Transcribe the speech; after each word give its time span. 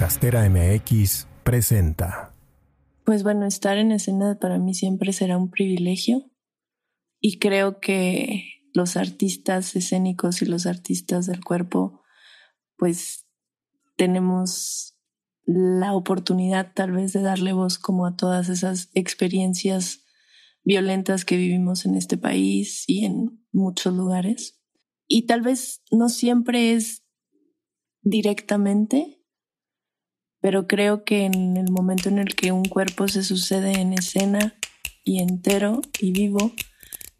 Podcastera 0.00 0.48
MX 0.48 1.26
presenta. 1.44 2.34
Pues 3.04 3.22
bueno, 3.22 3.44
estar 3.44 3.76
en 3.76 3.92
escena 3.92 4.38
para 4.40 4.56
mí 4.56 4.72
siempre 4.72 5.12
será 5.12 5.36
un 5.36 5.50
privilegio 5.50 6.24
y 7.20 7.38
creo 7.38 7.80
que 7.80 8.44
los 8.72 8.96
artistas 8.96 9.76
escénicos 9.76 10.40
y 10.40 10.46
los 10.46 10.64
artistas 10.64 11.26
del 11.26 11.44
cuerpo 11.44 12.00
pues 12.78 13.26
tenemos 13.98 14.96
la 15.44 15.92
oportunidad 15.92 16.72
tal 16.72 16.92
vez 16.92 17.12
de 17.12 17.20
darle 17.20 17.52
voz 17.52 17.78
como 17.78 18.06
a 18.06 18.16
todas 18.16 18.48
esas 18.48 18.88
experiencias 18.94 20.06
violentas 20.64 21.26
que 21.26 21.36
vivimos 21.36 21.84
en 21.84 21.94
este 21.94 22.16
país 22.16 22.84
y 22.86 23.04
en 23.04 23.44
muchos 23.52 23.94
lugares. 23.94 24.62
Y 25.06 25.26
tal 25.26 25.42
vez 25.42 25.82
no 25.90 26.08
siempre 26.08 26.72
es 26.72 27.04
directamente, 28.00 29.19
pero 30.40 30.66
creo 30.66 31.04
que 31.04 31.24
en 31.24 31.56
el 31.56 31.70
momento 31.70 32.08
en 32.08 32.18
el 32.18 32.34
que 32.34 32.52
un 32.52 32.64
cuerpo 32.64 33.08
se 33.08 33.22
sucede 33.22 33.72
en 33.80 33.92
escena 33.92 34.54
y 35.04 35.20
entero 35.20 35.80
y 35.98 36.12
vivo, 36.12 36.52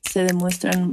se 0.03 0.25
demuestran 0.25 0.93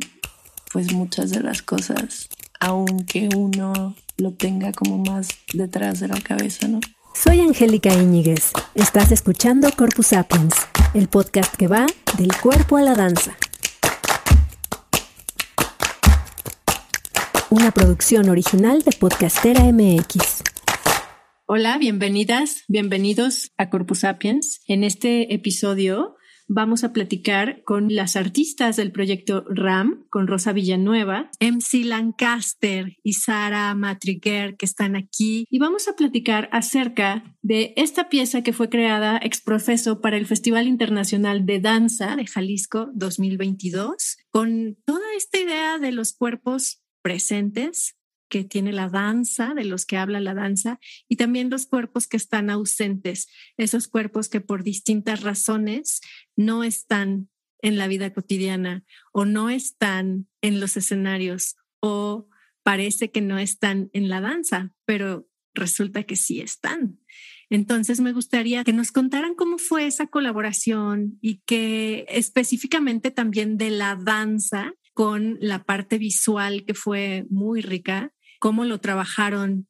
pues 0.72 0.94
muchas 0.94 1.30
de 1.32 1.42
las 1.42 1.62
cosas, 1.62 2.30
aunque 2.60 3.30
uno 3.36 3.96
lo 4.18 4.34
tenga 4.34 4.72
como 4.74 4.98
más 4.98 5.30
detrás 5.54 6.00
de 6.00 6.08
la 6.10 6.20
cabeza, 6.22 6.68
¿no? 6.68 6.80
Soy 7.14 7.40
Angélica 7.42 7.92
Íñiguez. 7.94 8.52
Estás 8.76 9.12
escuchando 9.12 9.72
Corpus 9.76 10.08
Sapiens, 10.08 10.54
el 10.94 11.08
podcast 11.08 11.56
que 11.56 11.68
va 11.68 11.88
del 12.18 12.30
cuerpo 12.38 12.78
a 12.78 12.82
la 12.82 12.94
danza. 12.94 13.36
Una 17.50 17.72
producción 17.72 18.30
original 18.30 18.84
de 18.84 18.92
Podcastera 18.92 19.64
MX. 19.72 20.47
Hola, 21.50 21.78
bienvenidas, 21.78 22.66
bienvenidos 22.68 23.54
a 23.56 23.70
Corpus 23.70 24.00
Sapiens. 24.00 24.60
En 24.68 24.84
este 24.84 25.34
episodio 25.34 26.18
vamos 26.50 26.84
a 26.84 26.92
platicar 26.92 27.64
con 27.64 27.96
las 27.96 28.18
artistas 28.18 28.76
del 28.76 28.92
proyecto 28.92 29.46
RAM, 29.48 30.06
con 30.10 30.28
Rosa 30.28 30.52
Villanueva, 30.52 31.32
MC 31.40 31.86
Lancaster 31.86 32.98
y 33.02 33.14
Sara 33.14 33.74
Matriguer, 33.76 34.58
que 34.58 34.66
están 34.66 34.98
aquí, 34.98 35.46
y 35.50 35.60
vamos 35.60 35.88
a 35.88 35.96
platicar 35.96 36.50
acerca 36.52 37.24
de 37.42 37.74
esta 37.78 38.10
pieza 38.10 38.42
que 38.42 38.52
fue 38.52 38.68
creada 38.68 39.18
ex 39.24 39.40
profeso 39.40 40.02
para 40.02 40.18
el 40.18 40.26
Festival 40.26 40.68
Internacional 40.68 41.46
de 41.46 41.62
Danza 41.62 42.18
de 42.18 42.28
Jalisco 42.28 42.90
2022, 42.94 44.18
con 44.32 44.76
toda 44.84 45.16
esta 45.16 45.40
idea 45.40 45.78
de 45.78 45.94
los 45.94 46.12
cuerpos 46.12 46.84
presentes 47.02 47.97
que 48.30 48.44
tiene 48.44 48.74
la 48.74 48.90
danza, 48.90 49.54
de 49.54 49.66
los 49.66 49.86
que 49.86 49.98
habla 49.98 50.20
la 50.20 50.34
danza, 50.34 50.80
y 51.08 51.16
también 51.16 51.50
los 51.50 51.66
cuerpos 51.66 52.08
que 52.08 52.18
están 52.18 52.50
ausentes, 52.50 53.28
esos 53.58 53.88
cuerpos 53.88 54.30
que 54.30 54.42
por 54.42 54.64
distintas 54.64 55.24
razones 55.24 56.02
no 56.36 56.64
están 56.64 57.30
en 57.62 57.78
la 57.78 57.88
vida 57.88 58.14
cotidiana 58.14 58.84
o 59.12 59.26
no 59.26 59.50
están 59.50 60.28
en 60.42 60.60
los 60.60 60.78
escenarios 60.78 61.56
o 61.80 62.30
parece 62.64 63.12
que 63.12 63.22
no 63.22 63.40
están 63.40 63.90
en 63.94 64.10
la 64.10 64.22
danza, 64.22 64.74
pero 64.86 65.28
resulta 65.54 66.04
que 66.04 66.16
sí 66.16 66.40
están. 66.40 67.00
Entonces 67.50 68.00
me 68.02 68.14
gustaría 68.14 68.64
que 68.64 68.74
nos 68.74 68.92
contaran 68.92 69.36
cómo 69.36 69.58
fue 69.58 69.88
esa 69.88 70.08
colaboración 70.08 71.18
y 71.22 71.42
que 71.46 72.06
específicamente 72.10 73.10
también 73.10 73.58
de 73.58 73.70
la 73.70 73.96
danza 73.96 74.74
con 74.94 75.38
la 75.40 75.64
parte 75.64 75.98
visual 75.98 76.66
que 76.66 76.74
fue 76.74 77.26
muy 77.30 77.62
rica 77.62 78.14
cómo 78.40 78.66
lo 78.66 78.80
trabajaron 78.80 79.68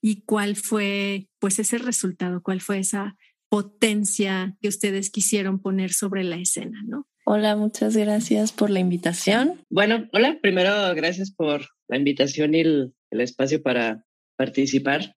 y 0.00 0.22
cuál 0.22 0.56
fue 0.56 1.28
pues 1.38 1.58
ese 1.58 1.78
resultado, 1.78 2.42
cuál 2.42 2.60
fue 2.60 2.78
esa 2.78 3.16
potencia 3.48 4.56
que 4.60 4.68
ustedes 4.68 5.10
quisieron 5.10 5.60
poner 5.60 5.92
sobre 5.92 6.24
la 6.24 6.36
escena, 6.36 6.82
¿no? 6.86 7.06
Hola, 7.24 7.54
muchas 7.54 7.96
gracias 7.96 8.50
por 8.50 8.70
la 8.70 8.80
invitación. 8.80 9.60
Bueno, 9.70 10.08
hola, 10.12 10.38
primero 10.42 10.72
gracias 10.94 11.30
por 11.30 11.68
la 11.88 11.96
invitación 11.96 12.54
y 12.54 12.60
el, 12.60 12.94
el 13.10 13.20
espacio 13.20 13.62
para 13.62 14.04
participar 14.36 15.14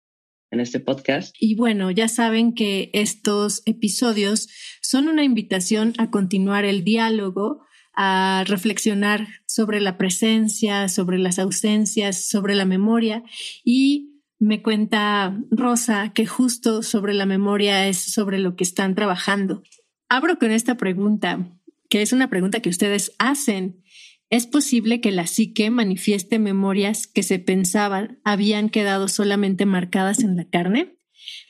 en 0.50 0.60
este 0.60 0.81
podcast. 0.81 1.34
Y 1.38 1.54
bueno, 1.54 1.91
ya 1.91 2.09
saben 2.09 2.54
que 2.54 2.91
estos 2.93 3.62
episodios 3.65 4.49
son 4.83 5.09
una 5.09 5.25
invitación 5.25 5.94
a 5.99 6.10
continuar 6.10 6.65
el 6.65 6.84
diálogo 6.84 7.65
a 7.97 8.44
reflexionar 8.47 9.27
sobre 9.47 9.81
la 9.81 9.97
presencia, 9.97 10.88
sobre 10.88 11.19
las 11.19 11.38
ausencias, 11.38 12.28
sobre 12.28 12.55
la 12.55 12.65
memoria 12.65 13.22
y 13.65 14.15
me 14.38 14.62
cuenta 14.62 15.38
Rosa 15.50 16.12
que 16.12 16.27
justo 16.27 16.83
sobre 16.83 17.15
la 17.15 17.27
memoria 17.27 17.88
es 17.88 17.99
sobre 17.99 18.38
lo 18.38 18.56
que 18.56 18.65
están 18.65 18.94
trabajando. 18.94 19.62
Abro 20.09 20.38
con 20.38 20.50
esta 20.50 20.77
pregunta, 20.77 21.49
que 21.88 22.03
es 22.03 22.12
una 22.12 22.28
pregunta 22.28 22.60
que 22.60 22.69
ustedes 22.69 23.12
hacen. 23.19 23.83
¿Es 24.31 24.47
posible 24.47 25.00
que 25.00 25.12
la 25.12 25.27
psique 25.27 25.71
manifieste 25.71 26.38
memorias 26.38 27.06
que 27.06 27.22
se 27.22 27.38
pensaban 27.38 28.21
habían 28.25 28.69
quedado 28.69 29.09
solamente 29.09 29.66
marcadas 29.66 30.21
en 30.21 30.37
la 30.37 30.44
carne? 30.44 30.99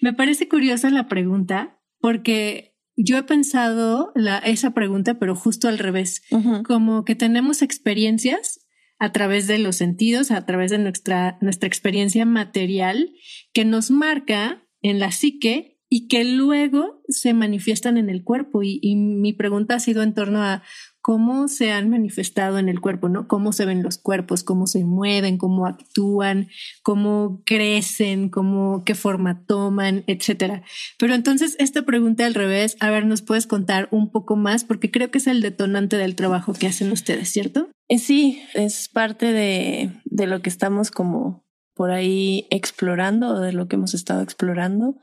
Me 0.01 0.13
parece 0.13 0.49
curiosa 0.49 0.91
la 0.91 1.09
pregunta 1.09 1.81
porque 1.99 2.74
yo 2.97 3.19
he 3.19 3.23
pensado 3.23 4.13
la, 4.15 4.39
esa 4.39 4.73
pregunta, 4.73 5.19
pero 5.19 5.35
justo 5.35 5.69
al 5.69 5.79
revés, 5.79 6.23
como 6.65 7.05
que 7.05 7.15
tenemos 7.15 7.63
experiencias 7.63 8.61
a 8.99 9.13
través 9.13 9.47
de 9.47 9.59
los 9.59 9.77
sentidos, 9.77 10.31
a 10.31 10.47
través 10.47 10.71
de 10.71 10.79
nuestra, 10.79 11.39
nuestra 11.41 11.67
experiencia 11.67 12.25
material, 12.25 13.13
que 13.53 13.65
nos 13.65 13.91
marca 13.91 14.67
en 14.83 15.01
la 15.01 15.11
psique 15.11 15.81
y 15.89 16.09
que 16.09 16.25
luego 16.25 17.03
se 17.09 17.35
manifiestan 17.35 17.99
en 17.99 18.09
el 18.09 18.23
cuerpo. 18.23 18.63
y 18.63 18.97
mi 18.97 19.33
pregunta 19.33 19.77
ha 19.77 19.81
sido 19.81 20.03
en 20.03 20.15
torno 20.15 20.43
a 20.43 20.63
cómo 21.05 21.49
se 21.49 21.71
han 21.71 21.91
manifestado 21.91 22.59
en 22.59 22.71
el 22.71 22.81
cuerpo, 22.81 23.11
¿no? 23.11 23.29
Cómo 23.29 23.53
se 23.53 23.67
ven 23.67 23.83
los 23.83 23.99
cuerpos, 23.99 24.43
cómo 24.43 24.67
se 24.67 24.87
mueven, 24.87 25.37
cómo 25.37 25.67
actúan, 25.67 26.49
cómo 26.83 27.43
crecen, 27.45 28.31
cómo, 28.31 28.85
qué 28.87 28.95
forma 28.95 29.45
toman, 29.45 30.05
etcétera. 30.07 30.63
Pero 30.99 31.13
entonces 31.13 31.57
esta 31.59 31.83
pregunta 31.83 32.25
al 32.25 32.33
revés, 32.33 32.79
a 32.81 32.89
ver, 32.89 33.05
¿nos 33.05 33.21
puedes 33.21 33.47
contar 33.47 33.87
un 33.91 34.11
poco 34.11 34.37
más? 34.37 34.65
Porque 34.65 34.91
creo 34.91 35.11
que 35.11 35.19
es 35.19 35.27
el 35.27 35.43
detonante 35.43 35.99
del 35.99 36.15
trabajo 36.15 36.55
que 36.55 36.69
hacen 36.69 36.91
ustedes, 36.91 37.29
¿cierto? 37.29 37.69
Eh, 37.89 37.99
sí, 37.99 38.41
es 38.55 38.89
parte 38.89 39.31
de, 39.31 39.93
de 40.07 40.27
lo 40.27 40.41
que 40.41 40.49
estamos 40.49 40.91
como 40.91 41.45
por 41.75 41.91
ahí 41.91 42.47
explorando 42.49 43.29
o 43.29 43.41
de 43.41 43.53
lo 43.53 43.69
que 43.69 43.77
hemos 43.77 43.93
estado 43.93 44.23
explorando. 44.23 44.97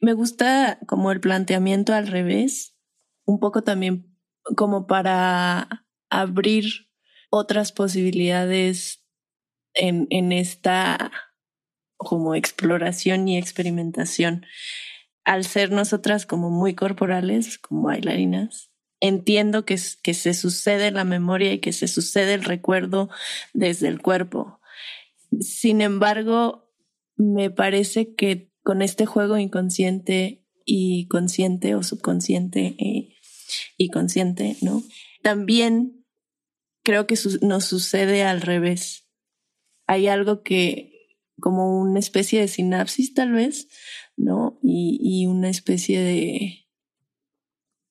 Me 0.00 0.14
gusta 0.14 0.78
como 0.86 1.12
el 1.12 1.20
planteamiento 1.20 1.92
al 1.92 2.06
revés, 2.06 2.74
un 3.26 3.38
poco 3.38 3.62
también 3.62 4.11
como 4.56 4.86
para 4.86 5.86
abrir 6.10 6.88
otras 7.30 7.72
posibilidades 7.72 9.04
en, 9.74 10.06
en 10.10 10.32
esta 10.32 11.10
como 11.96 12.34
exploración 12.34 13.28
y 13.28 13.38
experimentación. 13.38 14.44
Al 15.24 15.44
ser 15.44 15.70
nosotras 15.70 16.26
como 16.26 16.50
muy 16.50 16.74
corporales, 16.74 17.58
como 17.58 17.84
bailarinas, 17.84 18.70
entiendo 19.00 19.64
que, 19.64 19.78
que 20.02 20.14
se 20.14 20.34
sucede 20.34 20.90
la 20.90 21.04
memoria 21.04 21.52
y 21.52 21.60
que 21.60 21.72
se 21.72 21.88
sucede 21.88 22.34
el 22.34 22.44
recuerdo 22.44 23.08
desde 23.52 23.88
el 23.88 24.02
cuerpo. 24.02 24.60
Sin 25.40 25.80
embargo, 25.80 26.70
me 27.16 27.50
parece 27.50 28.14
que 28.14 28.52
con 28.62 28.82
este 28.82 29.06
juego 29.06 29.38
inconsciente 29.38 30.44
y 30.64 31.08
consciente 31.08 31.74
o 31.74 31.82
subconsciente 31.82 32.76
eh, 32.78 33.16
y 33.76 33.90
consciente, 33.90 34.56
¿no? 34.62 34.82
También 35.22 36.04
creo 36.82 37.06
que 37.06 37.16
nos 37.42 37.64
sucede 37.64 38.22
al 38.22 38.40
revés. 38.40 39.08
Hay 39.86 40.08
algo 40.08 40.42
que, 40.42 41.16
como 41.40 41.80
una 41.80 41.98
especie 41.98 42.40
de 42.40 42.48
sinapsis 42.48 43.14
tal 43.14 43.32
vez, 43.32 43.68
¿no? 44.16 44.58
Y, 44.62 44.98
y 45.00 45.26
una 45.26 45.48
especie 45.48 46.00
de, 46.00 46.68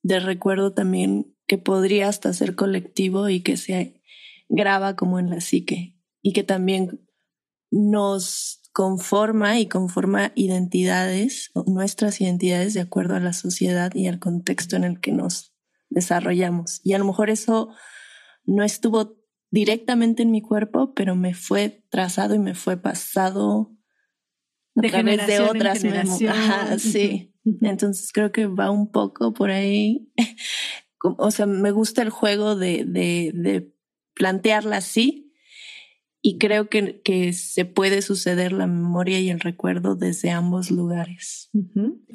de 0.03 0.19
recuerdo 0.19 0.73
también 0.73 1.35
que 1.47 1.57
podría 1.57 2.07
hasta 2.07 2.33
ser 2.33 2.55
colectivo 2.55 3.29
y 3.29 3.41
que 3.41 3.57
se 3.57 4.01
graba 4.49 4.95
como 4.95 5.19
en 5.19 5.29
la 5.29 5.41
psique 5.41 5.97
y 6.21 6.33
que 6.33 6.43
también 6.43 7.07
nos 7.71 8.61
conforma 8.73 9.59
y 9.59 9.67
conforma 9.67 10.31
identidades, 10.35 11.51
nuestras 11.65 12.21
identidades 12.21 12.73
de 12.73 12.81
acuerdo 12.81 13.15
a 13.15 13.19
la 13.19 13.33
sociedad 13.33 13.93
y 13.95 14.07
al 14.07 14.19
contexto 14.19 14.75
en 14.75 14.83
el 14.83 14.99
que 14.99 15.11
nos 15.11 15.50
desarrollamos. 15.91 16.81
Y 16.83 16.93
a 16.93 16.97
lo 16.97 17.05
mejor 17.05 17.29
eso 17.29 17.69
no 18.43 18.63
estuvo 18.63 19.17
directamente 19.51 20.23
en 20.23 20.31
mi 20.31 20.41
cuerpo, 20.41 20.93
pero 20.95 21.15
me 21.15 21.35
fue 21.35 21.85
trazado 21.89 22.33
y 22.33 22.39
me 22.39 22.55
fue 22.55 22.77
pasado 22.77 23.71
de 24.73 24.89
través 24.89 25.27
de 25.27 25.39
otras 25.41 25.83
memorias. 25.83 26.81
sí. 26.81 27.27
Entonces 27.61 28.11
creo 28.13 28.31
que 28.31 28.47
va 28.47 28.71
un 28.71 28.91
poco 28.91 29.33
por 29.33 29.51
ahí. 29.51 30.11
o 31.03 31.31
sea, 31.31 31.45
me 31.45 31.71
gusta 31.71 32.01
el 32.01 32.09
juego 32.09 32.55
de, 32.55 32.85
de, 32.85 33.31
de 33.33 33.73
plantearla 34.13 34.77
así 34.77 35.30
y 36.21 36.37
creo 36.37 36.69
que, 36.69 37.01
que 37.01 37.33
se 37.33 37.65
puede 37.65 38.01
suceder 38.01 38.51
la 38.51 38.67
memoria 38.67 39.19
y 39.19 39.29
el 39.29 39.39
recuerdo 39.39 39.95
desde 39.95 40.29
ambos 40.29 40.69
lugares. 40.69 41.49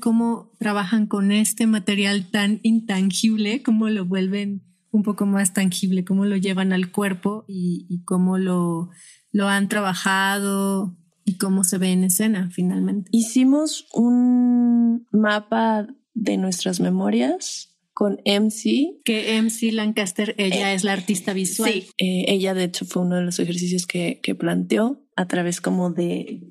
¿Cómo 0.00 0.53
trabajan 0.58 1.06
con 1.06 1.32
este 1.32 1.67
material 1.67 2.31
tan 2.31 2.61
intangible? 2.62 3.62
¿Cómo 3.62 3.88
lo 3.88 4.05
vuelven 4.05 4.62
un 4.93 5.03
poco 5.03 5.26
más 5.26 5.53
tangible? 5.53 6.05
¿Cómo 6.05 6.25
lo 6.25 6.37
llevan 6.37 6.73
al 6.73 6.93
cuerpo 6.93 7.44
y, 7.49 8.03
cómo 8.05 8.38
lo, 8.38 8.91
lo 9.32 9.49
han 9.49 9.69
trabajado 9.69 10.97
y 11.25 11.37
cómo 11.37 11.64
se 11.64 11.79
ve 11.79 11.91
en 11.91 12.05
escena 12.05 12.49
finalmente? 12.52 13.11
Hicimos 13.12 13.88
un 13.93 15.06
mapa 15.11 15.88
de 16.14 16.37
nuestras 16.37 16.79
memorias 16.79 17.75
con 17.96 18.20
MC. 18.26 19.00
Que 19.04 19.40
MC 19.40 19.72
Lancaster, 19.72 20.34
ella 20.37 20.75
es 20.75 20.84
la 20.84 20.93
artista 20.93 21.32
visual. 21.32 21.72
Sí, 21.72 21.88
eh, 21.96 22.26
ella 22.28 22.52
de 22.52 22.64
hecho 22.64 22.84
fue 22.84 23.00
uno 23.00 23.16
de 23.16 23.22
los 23.22 23.38
ejercicios 23.38 23.87
que, 23.87 24.20
que 24.22 24.34
planteó 24.34 25.02
a 25.16 25.26
través 25.26 25.62
como 25.62 25.90
de, 25.90 26.43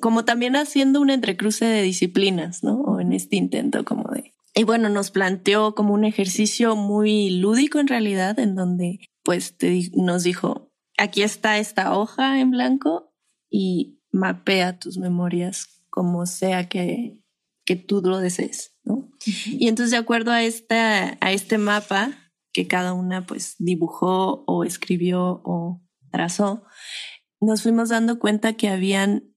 como, 0.00 0.24
también 0.24 0.56
haciendo 0.56 1.02
un 1.02 1.10
entrecruce 1.10 1.66
de 1.66 1.82
disciplinas, 1.82 2.64
¿no? 2.64 2.80
O 2.80 3.00
en 3.00 3.12
este 3.12 3.36
intento 3.36 3.84
como 3.84 4.10
de... 4.12 4.32
Y 4.54 4.64
bueno, 4.64 4.88
nos 4.88 5.10
planteó 5.10 5.74
como 5.74 5.92
un 5.92 6.06
ejercicio 6.06 6.74
muy 6.74 7.28
lúdico 7.28 7.80
en 7.80 7.88
realidad, 7.88 8.38
en 8.38 8.54
donde 8.54 9.00
pues 9.22 9.58
te, 9.58 9.90
nos 9.92 10.22
dijo, 10.22 10.72
aquí 10.96 11.20
está 11.20 11.58
esta 11.58 11.94
hoja 11.98 12.40
en 12.40 12.50
blanco 12.50 13.12
y 13.50 14.00
mapea 14.10 14.78
tus 14.78 14.96
memorias 14.96 15.82
como 15.90 16.24
sea 16.24 16.66
que, 16.70 17.20
que 17.66 17.76
tú 17.76 18.00
lo 18.00 18.20
desees. 18.20 18.73
Y 19.46 19.68
entonces 19.68 19.90
de 19.90 19.96
acuerdo 19.96 20.30
a, 20.32 20.42
esta, 20.42 21.16
a 21.20 21.32
este 21.32 21.58
mapa 21.58 22.12
que 22.52 22.66
cada 22.66 22.92
una 22.92 23.26
pues 23.26 23.56
dibujó 23.58 24.44
o 24.46 24.64
escribió 24.64 25.42
o 25.44 25.82
trazó, 26.10 26.64
nos 27.40 27.62
fuimos 27.62 27.88
dando 27.88 28.18
cuenta 28.18 28.54
que 28.54 28.68
habían 28.68 29.34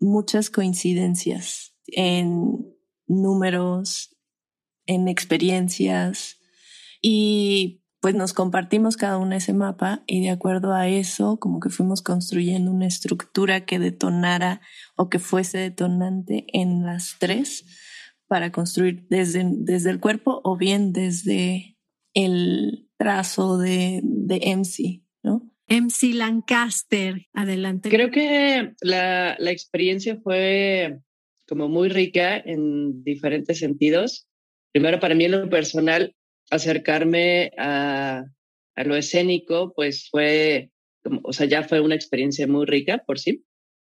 muchas 0.00 0.50
coincidencias 0.50 1.74
en 1.86 2.74
números, 3.06 4.16
en 4.86 5.08
experiencias 5.08 6.38
y 7.02 7.82
pues 8.00 8.14
nos 8.14 8.32
compartimos 8.32 8.96
cada 8.96 9.18
una 9.18 9.36
ese 9.36 9.54
mapa 9.54 10.02
y 10.06 10.22
de 10.22 10.30
acuerdo 10.30 10.74
a 10.74 10.88
eso 10.88 11.38
como 11.38 11.60
que 11.60 11.70
fuimos 11.70 12.02
construyendo 12.02 12.70
una 12.70 12.86
estructura 12.86 13.64
que 13.64 13.78
detonara 13.78 14.60
o 14.96 15.08
que 15.08 15.18
fuese 15.18 15.58
detonante 15.58 16.46
en 16.52 16.84
las 16.84 17.16
tres 17.18 17.64
para 18.28 18.52
construir 18.52 19.06
desde, 19.08 19.44
desde 19.46 19.90
el 19.90 20.00
cuerpo 20.00 20.40
o 20.44 20.56
bien 20.56 20.92
desde 20.92 21.76
el 22.14 22.88
trazo 22.96 23.58
de, 23.58 24.00
de 24.02 24.56
MC, 24.56 25.02
¿no? 25.22 25.50
MC 25.68 26.14
Lancaster, 26.14 27.26
adelante. 27.32 27.88
Creo 27.88 28.10
que 28.10 28.74
la, 28.80 29.36
la 29.38 29.50
experiencia 29.50 30.18
fue 30.22 31.00
como 31.46 31.68
muy 31.68 31.88
rica 31.88 32.36
en 32.36 33.02
diferentes 33.02 33.58
sentidos. 33.58 34.26
Primero, 34.72 35.00
para 35.00 35.14
mí 35.14 35.24
en 35.24 35.32
lo 35.32 35.48
personal, 35.48 36.14
acercarme 36.50 37.52
a, 37.58 38.24
a 38.76 38.84
lo 38.84 38.96
escénico, 38.96 39.72
pues 39.74 40.08
fue, 40.10 40.70
como, 41.02 41.20
o 41.24 41.32
sea, 41.32 41.46
ya 41.46 41.62
fue 41.62 41.80
una 41.80 41.94
experiencia 41.94 42.46
muy 42.46 42.66
rica 42.66 43.02
por 43.06 43.18
sí. 43.18 43.44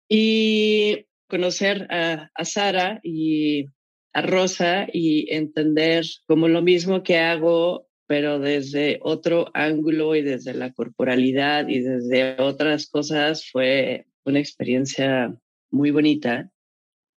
Y 0.09 1.05
conocer 1.27 1.87
a, 1.91 2.29
a 2.33 2.45
Sara 2.45 2.99
y 3.03 3.65
a 4.13 4.21
Rosa 4.21 4.87
y 4.91 5.33
entender 5.33 6.05
como 6.27 6.47
lo 6.47 6.61
mismo 6.61 7.03
que 7.03 7.17
hago, 7.17 7.87
pero 8.07 8.39
desde 8.39 8.99
otro 9.01 9.51
ángulo 9.53 10.15
y 10.15 10.21
desde 10.21 10.53
la 10.53 10.73
corporalidad 10.73 11.67
y 11.67 11.79
desde 11.79 12.41
otras 12.41 12.87
cosas, 12.87 13.47
fue 13.51 14.05
una 14.25 14.39
experiencia 14.39 15.35
muy 15.69 15.91
bonita, 15.91 16.51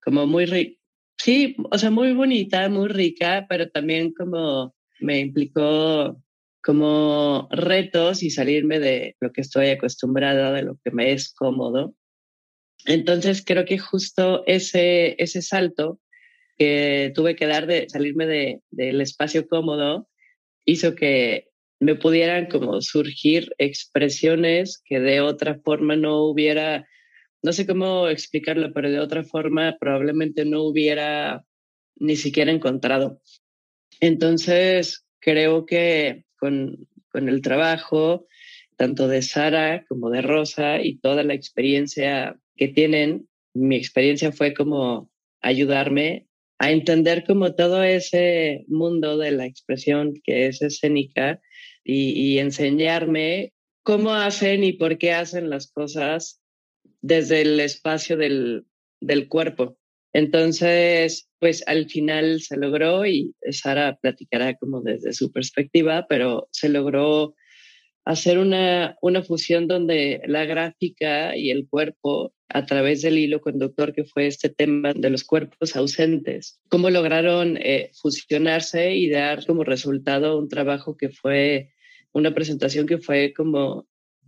como 0.05 0.27
muy 0.27 0.44
rica. 0.47 0.79
Sí, 1.19 1.56
o 1.71 1.79
sea, 1.79 1.91
muy 1.91 2.12
bonita, 2.12 2.69
muy 2.69 2.89
rica, 2.89 3.47
pero 3.49 3.71
también 3.71 4.12
como 4.12 4.75
me 5.00 5.21
implicó 5.21 6.21
como 6.62 7.49
retos 7.50 8.23
y 8.23 8.31
salirme 8.31 8.79
de 8.79 9.17
lo 9.21 9.33
que 9.33 9.41
estoy 9.41 9.69
acostumbrada, 9.69 10.53
de 10.53 10.62
lo 10.62 10.79
que 10.85 10.91
me 10.91 11.12
es 11.12 11.33
cómodo. 11.33 11.94
Entonces 12.85 13.44
creo 13.44 13.65
que 13.65 13.79
justo 13.79 14.44
ese, 14.47 15.15
ese 15.23 15.43
salto 15.43 16.00
que 16.59 17.13
tuve 17.15 17.37
que 17.37 17.47
dar 17.47 17.67
de 17.67 17.89
salirme 17.89 18.27
de, 18.27 18.61
del 18.71 19.01
espacio 19.01 19.47
cómodo 19.49 20.09
hizo 20.65 20.95
que 20.95 21.49
me 21.81 21.97
pudieran 21.97 22.47
como 22.47 22.81
surgir 22.81 23.53
expresiones 23.59 24.81
que 24.85 25.01
de 25.01 25.21
otra 25.21 25.59
forma 25.65 25.97
no 25.97 26.23
hubiera, 26.23 26.87
no 27.43 27.53
sé 27.53 27.67
cómo 27.67 28.09
explicarlo, 28.09 28.73
pero 28.73 28.89
de 28.89 29.01
otra 29.01 29.25
forma 29.25 29.77
probablemente 29.81 30.45
no 30.45 30.63
hubiera 30.63 31.45
ni 31.97 32.15
siquiera 32.17 32.53
encontrado. 32.53 33.21
Entonces, 34.01 35.05
creo 35.19 35.67
que 35.67 36.25
con, 36.39 36.89
con 37.11 37.29
el 37.29 37.43
trabajo, 37.43 38.27
tanto 38.77 39.09
de 39.09 39.23
Sara 39.23 39.85
como 39.89 40.11
de 40.11 40.23
Rosa 40.23 40.81
y 40.81 40.99
toda 40.99 41.25
la 41.25 41.35
experiencia 41.35 42.39
que 42.57 42.69
tienen, 42.69 43.29
mi 43.55 43.77
experiencia 43.77 44.31
fue 44.31 44.55
como 44.55 45.11
ayudarme 45.41 46.29
a 46.62 46.70
entender 46.70 47.25
como 47.25 47.56
todo 47.56 47.82
ese 47.82 48.64
mundo 48.69 49.19
de 49.19 49.32
la 49.32 49.47
expresión 49.47 50.14
que 50.23 50.47
es 50.47 50.62
escénica 50.62 51.41
y, 51.82 52.38
enseñarme 52.38 53.53
cómo 53.82 54.14
hacen 54.14 54.62
y 54.62 54.75
por 54.75 54.97
qué 54.97 55.11
hacen 55.11 55.50
las 55.50 55.73
cosas 55.73 56.41
desde 57.00 57.43
el 57.43 57.59
espacio 57.59 58.17
del, 58.17 58.64
del 59.00 59.26
cuerpo. 59.26 59.76
Entonces, 60.12 61.29
pues 61.41 61.64
al 61.67 61.91
final 61.91 62.41
se 62.41 62.56
logró 62.56 63.06
y 63.06 63.35
Sara 63.50 63.99
platicará 64.00 64.55
como 64.55 64.82
desde 64.82 65.15
su 65.15 65.32
perspectiva, 65.32 66.06
pero 66.08 66.49
se 66.53 66.69
logró 66.69 67.35
hacer 68.05 68.38
una, 68.38 68.97
una 69.03 69.25
fusión 69.25 69.67
donde 69.67 70.23
la 70.26 70.44
gráfica 70.44 71.37
y 71.37 71.50
el 71.50 71.67
cuerpo 71.69 72.32
a 72.53 72.67
través 72.67 73.03
del 73.03 73.19
hilo 73.19 73.41
conductor 73.41 73.93
que 73.93 74.05
fue 74.05 74.27
este 74.27 74.49
tema 74.49 74.93
de 74.95 75.11
los 75.11 75.25
cuerpos 75.25 75.75
ausentes, 75.77 76.61
cómo 76.69 76.91
lograron 76.91 77.57
eh, 77.57 77.91
fusionarse 77.95 78.95
y 78.95 79.09
dar 79.09 79.45
como 79.47 79.65
resultado 79.65 80.39
un 80.39 80.49
trabajo 80.49 80.97
que 80.97 81.09
fue 81.09 81.71
una 82.13 82.35
presentación 82.35 82.87
que 82.87 82.99
fue 82.99 83.33
como 83.35 83.87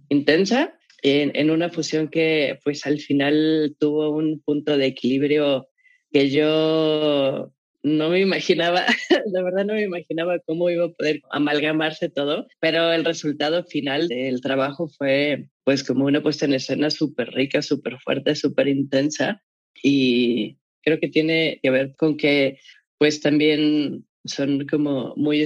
intensa 0.09 0.79
en, 1.03 1.33
en 1.35 1.51
una 1.51 1.71
fusión 1.71 2.09
que 2.09 2.59
pues 2.65 2.87
al 2.87 2.99
final 2.99 3.77
tuvo 3.79 4.11
un 4.11 4.41
punto 4.41 4.79
de 4.79 4.87
equilibrio 4.87 5.69
que 6.11 6.31
yo 6.31 7.53
no 7.85 8.09
me 8.09 8.21
imaginaba, 8.21 8.87
de 9.27 9.43
verdad 9.43 9.67
no 9.67 9.75
me 9.75 9.83
imaginaba 9.83 10.39
cómo 10.47 10.71
iba 10.71 10.87
a 10.87 10.93
poder 10.93 11.21
amalgamarse 11.31 12.09
todo, 12.09 12.49
pero 12.59 12.91
el 12.93 13.05
resultado 13.05 13.63
final 13.65 14.09
del 14.09 14.41
trabajo 14.41 14.89
fue 14.89 15.51
pues 15.65 15.85
como 15.85 16.07
una 16.07 16.23
puesta 16.23 16.47
en 16.47 16.55
escena 16.55 16.91
súper 16.91 17.29
rica, 17.33 17.61
súper 17.61 17.99
fuerte, 18.01 18.35
súper 18.35 18.69
intensa 18.69 19.43
y 19.83 20.57
creo 20.83 20.99
que 20.99 21.09
tiene 21.09 21.61
que 21.63 21.71
ver 21.71 21.95
con 21.97 22.17
que 22.17 22.59
pues 22.97 23.21
también 23.21 24.07
son 24.25 24.67
como 24.67 25.15
muy, 25.17 25.45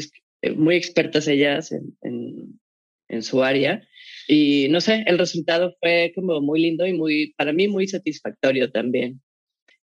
muy 0.57 0.77
expertas 0.77 1.27
ellas 1.27 1.73
en, 1.73 1.97
en, 2.03 2.61
en 3.09 3.23
su 3.23 3.43
área 3.43 3.83
y 4.29 4.69
no 4.71 4.81
sé, 4.81 5.03
el 5.07 5.19
resultado 5.19 5.75
fue 5.81 6.13
como 6.15 6.41
muy 6.41 6.61
lindo 6.61 6.87
y 6.87 6.93
muy, 6.93 7.35
para 7.37 7.53
mí 7.53 7.67
muy 7.67 7.89
satisfactorio 7.89 8.71
también. 8.71 9.21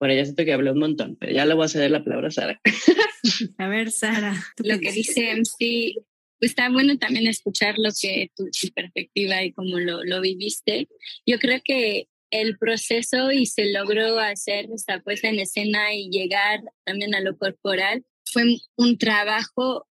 Bueno, 0.01 0.15
ya 0.15 0.25
siento 0.25 0.43
que 0.43 0.53
hablé 0.53 0.71
un 0.71 0.79
montón, 0.79 1.15
pero 1.15 1.31
ya 1.31 1.45
le 1.45 1.53
voy 1.53 1.65
a 1.65 1.67
ceder 1.67 1.91
la 1.91 2.03
palabra 2.03 2.29
a 2.29 2.31
Sara. 2.31 2.61
a 3.59 3.67
ver, 3.67 3.91
Sara. 3.91 4.33
Lo 4.57 4.79
que 4.79 4.91
dice 4.91 5.35
MC, 5.35 5.93
pues 6.39 6.51
está 6.51 6.69
bueno 6.69 6.97
también 6.97 7.27
escuchar 7.27 7.75
lo 7.77 7.91
que 8.01 8.31
tu, 8.35 8.49
perspectiva 8.73 9.43
y 9.43 9.51
cómo 9.51 9.77
lo, 9.77 10.03
lo 10.03 10.19
viviste. 10.19 10.87
Yo 11.27 11.37
creo 11.37 11.61
que 11.63 12.07
el 12.31 12.57
proceso 12.57 13.31
y 13.31 13.45
se 13.45 13.71
logró 13.71 14.17
hacer 14.17 14.69
esta 14.73 15.01
puesta 15.01 15.29
en 15.29 15.37
escena 15.37 15.93
y 15.93 16.09
llegar 16.09 16.61
también 16.83 17.13
a 17.13 17.21
lo 17.21 17.37
corporal 17.37 18.03
fue 18.25 18.57
un 18.77 18.97
trabajo, 18.97 19.87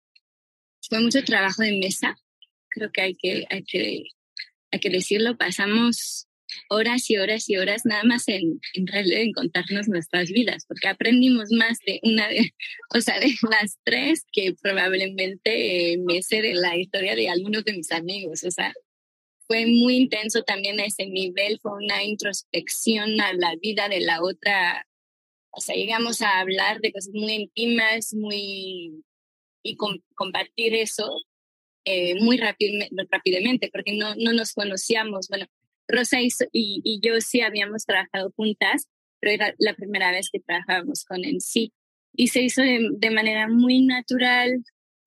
fue 0.89 1.01
mucho 1.01 1.23
trabajo 1.23 1.63
de 1.63 1.79
mesa. 1.79 2.17
Creo 2.71 2.91
que 2.93 3.03
hay 3.03 3.15
que, 3.15 3.45
hay 3.51 3.63
que, 3.63 4.05
hay 4.71 4.81
que 4.81 4.89
decirlo. 4.89 5.37
Pasamos 5.37 6.28
horas 6.69 7.09
y 7.11 7.17
horas 7.17 7.49
y 7.49 7.57
horas 7.57 7.83
nada 7.85 8.03
más 8.05 8.29
en, 8.29 8.61
en 8.75 8.87
en 8.93 9.33
contarnos 9.33 9.89
nuestras 9.89 10.31
vidas, 10.31 10.65
porque 10.67 10.89
aprendimos 10.89 11.51
más 11.51 11.79
de 11.87 12.01
una 12.03 12.29
de, 12.29 12.53
o 12.95 13.01
sea, 13.01 13.19
de 13.21 13.35
las 13.51 13.79
tres 13.85 14.25
que 14.33 14.55
probablemente 14.61 15.93
eh, 15.93 15.99
me 15.99 16.23
sé 16.23 16.43
de 16.43 16.55
la 16.55 16.77
historia 16.77 17.15
de 17.15 17.29
algunos 17.29 17.65
de 17.65 17.75
mis 17.75 17.93
amigos, 17.93 18.45
o 18.45 18.51
sea, 18.51 18.73
fue 19.47 19.67
muy 19.67 19.97
intenso 19.97 20.43
también 20.43 20.79
a 20.79 20.85
ese 20.85 21.07
nivel, 21.07 21.59
fue 21.61 21.73
una 21.73 22.05
introspección 22.05 23.21
a 23.21 23.33
la 23.33 23.57
vida 23.57 23.89
de 23.89 24.01
la 24.01 24.23
otra, 24.23 24.87
o 25.51 25.61
sea, 25.61 25.75
llegamos 25.75 26.21
a 26.21 26.39
hablar 26.41 26.81
de 26.81 26.93
cosas 26.93 27.15
muy 27.15 27.33
íntimas, 27.33 28.13
muy, 28.15 29.05
y 29.63 29.77
compartir 30.15 30.75
eso 30.75 31.11
eh, 31.87 32.15
muy 32.21 32.37
rápidamente, 32.37 33.71
porque 33.73 33.97
no, 33.97 34.15
no 34.17 34.35
nos 34.35 34.53
conocíamos, 34.53 35.29
bueno, 35.29 35.47
Rosa 35.89 36.21
y, 36.21 36.31
y, 36.53 37.01
yo 37.03 37.21
sí 37.21 37.41
habíamos 37.41 37.85
trabajado 37.85 38.33
juntas, 38.37 38.87
pero 39.21 39.33
era 39.33 39.55
la 39.59 39.75
primera 39.75 40.13
vez 40.13 40.29
que 40.31 40.41
trabajábamos 40.41 41.05
con 41.05 41.25
en 41.25 41.41
sí. 41.41 41.73
Y 42.15 42.29
se 42.29 42.43
hizo 42.43 42.63
de, 42.63 43.11
manera 43.11 43.49
muy 43.49 43.81
natural, 43.83 44.63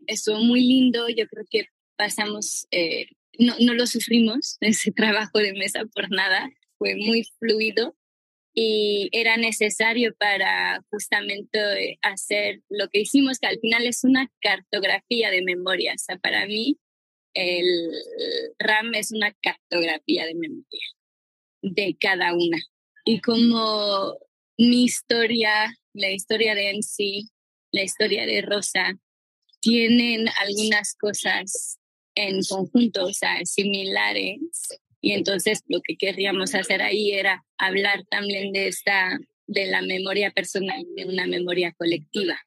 estuvo 0.08 0.40
muy 0.40 0.62
lindo, 0.62 1.08
yo 1.10 1.28
creo 1.28 1.46
que 1.50 1.66
pasamos, 1.98 2.68
eh, 2.72 3.08
no, 3.38 3.54
no 3.60 3.74
lo 3.74 3.86
sufrimos, 3.88 4.58
ese 4.62 4.92
trabajo 4.92 5.40
de 5.40 5.54
mesa 5.54 5.86
por 5.94 6.10
nada, 6.10 6.50
fue 6.78 6.96
muy 6.96 7.24
fluido 7.40 7.96
y 8.54 9.10
era 9.14 9.38
necesario 9.38 10.14
para 10.18 10.84
justamente 10.90 12.00
hacer 12.02 12.62
lo 12.70 12.90
que 12.90 13.02
hicimos, 13.02 13.40
que 13.40 13.48
al 13.48 13.60
final 13.60 13.86
es 13.86 14.04
una 14.04 14.30
cartografía 14.42 15.30
de 15.30 15.42
memoria. 15.42 15.94
O 15.94 15.98
sea, 15.98 16.18
para 16.18 16.46
mí 16.46 16.78
el 17.34 17.92
RAM 18.60 18.94
es 18.96 19.12
una 19.12 19.34
cartografía 19.42 20.26
de 20.26 20.36
memoria 20.36 20.88
de 21.62 21.96
cada 22.00 22.34
una. 22.34 22.58
Y 23.06 23.22
como 23.22 24.18
mi 24.58 24.84
historia, 24.84 25.76
la 25.94 26.12
historia 26.12 26.56
de 26.56 26.74
MC, 26.74 27.28
la 27.72 27.84
historia 27.84 28.26
de 28.26 28.42
Rosa, 28.42 29.00
tienen 29.60 30.28
algunas 30.40 30.96
cosas 30.96 31.80
en 32.16 32.42
conjunto, 32.44 33.06
o 33.06 33.14
sea, 33.14 33.46
similares, 33.46 34.40
y 35.02 35.14
entonces 35.14 35.64
lo 35.68 35.82
que 35.82 35.98
querríamos 35.98 36.54
hacer 36.54 36.82
ahí 36.82 37.12
era 37.12 37.44
hablar 37.58 38.06
también 38.10 38.54
de 38.54 38.68
esta, 38.68 39.20
de 39.48 39.66
la 39.66 39.82
memoria 39.82 40.32
personal, 40.32 40.86
de 40.96 41.06
una 41.06 41.26
memoria 41.26 41.74
colectiva, 41.74 42.40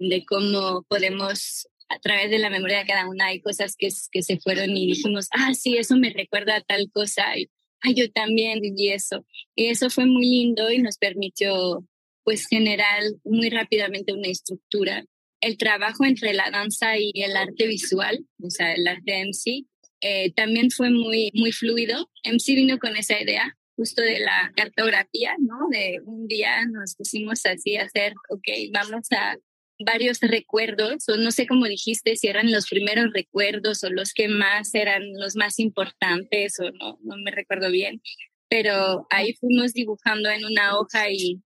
de 0.00 0.24
cómo 0.24 0.82
podemos, 0.88 1.68
a 1.88 1.98
través 1.98 2.30
de 2.30 2.38
la 2.38 2.50
memoria 2.50 2.78
de 2.78 2.86
cada 2.86 3.08
una, 3.08 3.26
hay 3.26 3.40
cosas 3.40 3.76
que, 3.76 3.88
que 4.10 4.22
se 4.22 4.38
fueron 4.38 4.76
y 4.76 4.86
dijimos, 4.86 5.28
ah, 5.30 5.54
sí, 5.54 5.76
eso 5.76 5.96
me 5.96 6.10
recuerda 6.10 6.56
a 6.56 6.60
tal 6.60 6.90
cosa, 6.92 7.36
y 7.36 7.48
ah, 7.82 7.92
yo 7.94 8.10
también 8.10 8.60
viví 8.60 8.90
eso. 8.90 9.26
Y 9.54 9.66
eso 9.66 9.90
fue 9.90 10.06
muy 10.06 10.26
lindo 10.26 10.70
y 10.70 10.78
nos 10.78 10.98
permitió 10.98 11.86
pues 12.24 12.46
generar 12.46 13.02
muy 13.24 13.50
rápidamente 13.50 14.12
una 14.12 14.28
estructura. 14.28 15.04
El 15.40 15.58
trabajo 15.58 16.04
entre 16.04 16.32
la 16.32 16.50
danza 16.50 16.98
y 16.98 17.12
el 17.14 17.36
arte 17.36 17.66
visual, 17.66 18.26
o 18.42 18.48
sea, 18.48 18.72
el 18.72 18.88
arte 18.88 19.22
MC, 19.26 19.66
eh, 20.00 20.32
también 20.32 20.70
fue 20.70 20.90
muy, 20.90 21.30
muy 21.34 21.52
fluido. 21.52 22.10
MC 22.24 22.54
vino 22.54 22.78
con 22.78 22.96
esa 22.96 23.20
idea 23.20 23.54
justo 23.76 24.02
de 24.02 24.20
la 24.20 24.52
cartografía, 24.56 25.34
¿no? 25.38 25.68
De 25.70 26.00
un 26.04 26.26
día 26.26 26.64
nos 26.66 26.94
pusimos 26.94 27.44
así 27.44 27.76
a 27.76 27.84
hacer, 27.84 28.14
ok, 28.30 28.46
vamos 28.72 29.06
a 29.12 29.36
varios 29.84 30.20
recuerdos, 30.20 31.08
o 31.08 31.16
no 31.16 31.30
sé 31.30 31.46
cómo 31.46 31.66
dijiste, 31.66 32.16
si 32.16 32.28
eran 32.28 32.50
los 32.50 32.68
primeros 32.68 33.12
recuerdos 33.12 33.84
o 33.84 33.90
los 33.90 34.12
que 34.12 34.28
más 34.28 34.74
eran 34.74 35.02
los 35.14 35.36
más 35.36 35.58
importantes, 35.58 36.58
o 36.60 36.70
no, 36.72 36.98
no 37.02 37.16
me 37.18 37.30
recuerdo 37.30 37.70
bien, 37.70 38.00
pero 38.48 39.06
ahí 39.10 39.34
fuimos 39.34 39.72
dibujando 39.72 40.30
en 40.30 40.44
una 40.44 40.78
hoja 40.78 41.10
y 41.10 41.42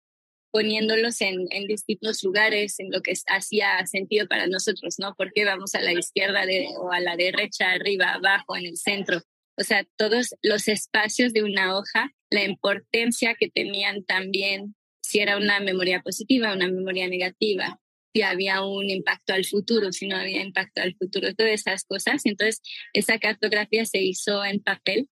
poniéndolos 0.50 1.21
en, 1.21 1.47
en, 1.50 1.66
distintos 1.66 2.23
lugares, 2.23 2.78
en 2.80 2.90
lo 2.90 3.02
que 3.02 3.12
hacía 3.26 3.87
sentido 3.87 4.26
para 4.26 4.47
nosotros, 4.47 4.97
¿no? 4.99 5.14
Porque 5.16 5.45
vamos 5.45 5.75
a 5.75 5.80
la 5.80 5.92
izquierda 5.92 6.47
de, 6.47 6.68
o 6.78 6.90
a 6.90 7.00
la 7.00 7.16
derecha, 7.16 7.71
arriba, 7.73 8.14
abajo, 8.14 8.57
en 8.57 8.66
el 8.66 8.76
centro. 8.76 9.21
O 9.57 9.64
sea, 9.64 9.87
todos 9.97 10.35
los 10.42 10.68
espacios 10.68 11.33
de 11.33 11.42
una 11.42 11.76
hoja, 11.76 12.12
la 12.30 12.45
importancia 12.45 13.35
que 13.35 13.50
tenían 13.50 14.04
también, 14.04 14.75
si 15.02 15.21
era 15.21 15.37
una 15.37 15.61
memoria 15.61 16.00
positiva, 16.00 16.54
una 16.54 16.68
memoria 16.68 17.09
negativa, 17.09 17.78
si 18.12 18.23
había 18.23 18.65
un 18.65 18.88
impacto 18.91 19.35
al 19.35 19.45
futuro, 19.45 19.93
si 19.93 20.07
no 20.07 20.17
había 20.17 20.43
impacto 20.43 20.81
al 20.83 20.95
futuro, 20.97 21.35
todas 21.35 21.53
esas 21.53 21.85
cosas. 21.85 22.23
Entonces, 22.25 22.61
esa 22.93 23.19
cartografía 23.19 23.85
se 23.85 24.00
hizo 24.03 24.45
en 24.45 24.61
papel 24.61 25.09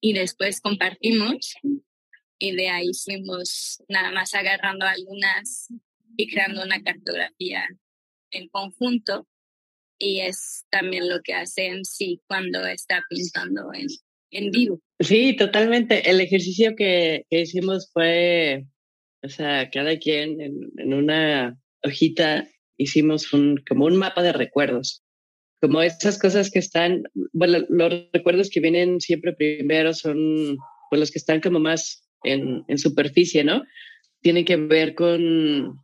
y 0.00 0.12
después 0.12 0.60
compartimos 0.60 1.54
y 2.38 2.54
de 2.54 2.68
ahí 2.68 2.90
fuimos 3.04 3.82
nada 3.88 4.10
más 4.12 4.34
agarrando 4.34 4.86
algunas 4.86 5.68
y 6.16 6.28
creando 6.28 6.62
una 6.62 6.82
cartografía 6.82 7.66
en 8.30 8.48
conjunto 8.48 9.26
y 9.98 10.20
es 10.20 10.66
también 10.70 11.08
lo 11.08 11.20
que 11.22 11.34
hace 11.34 11.66
en 11.66 11.84
sí 11.84 12.20
cuando 12.26 12.66
está 12.66 13.02
pintando 13.08 13.72
en, 13.72 13.86
en 14.30 14.50
vivo. 14.50 14.80
Sí, 15.00 15.34
totalmente. 15.36 16.08
El 16.10 16.20
ejercicio 16.20 16.74
que, 16.76 17.24
que 17.30 17.40
hicimos 17.40 17.90
fue, 17.92 18.66
o 19.22 19.28
sea, 19.28 19.70
cada 19.70 19.98
quien 19.98 20.40
en, 20.40 20.70
en, 20.76 20.94
una 20.94 21.58
hojita 21.86 22.46
hicimos 22.76 23.32
un, 23.32 23.62
como 23.68 23.86
un 23.86 23.96
mapa 23.96 24.22
de 24.22 24.32
recuerdos, 24.32 25.02
como 25.60 25.82
esas 25.82 26.18
cosas 26.18 26.50
que 26.50 26.58
están, 26.58 27.04
bueno, 27.32 27.64
los 27.68 28.08
recuerdos 28.12 28.50
que 28.50 28.60
vienen 28.60 29.00
siempre 29.00 29.32
primero 29.32 29.94
son 29.94 30.58
pues 30.90 31.00
los 31.00 31.10
que 31.10 31.18
están 31.18 31.40
como 31.40 31.58
más 31.58 32.06
en, 32.22 32.64
en 32.68 32.78
superficie, 32.78 33.42
¿no? 33.42 33.64
Tiene 34.20 34.44
que 34.44 34.56
ver 34.56 34.94
con, 34.94 35.80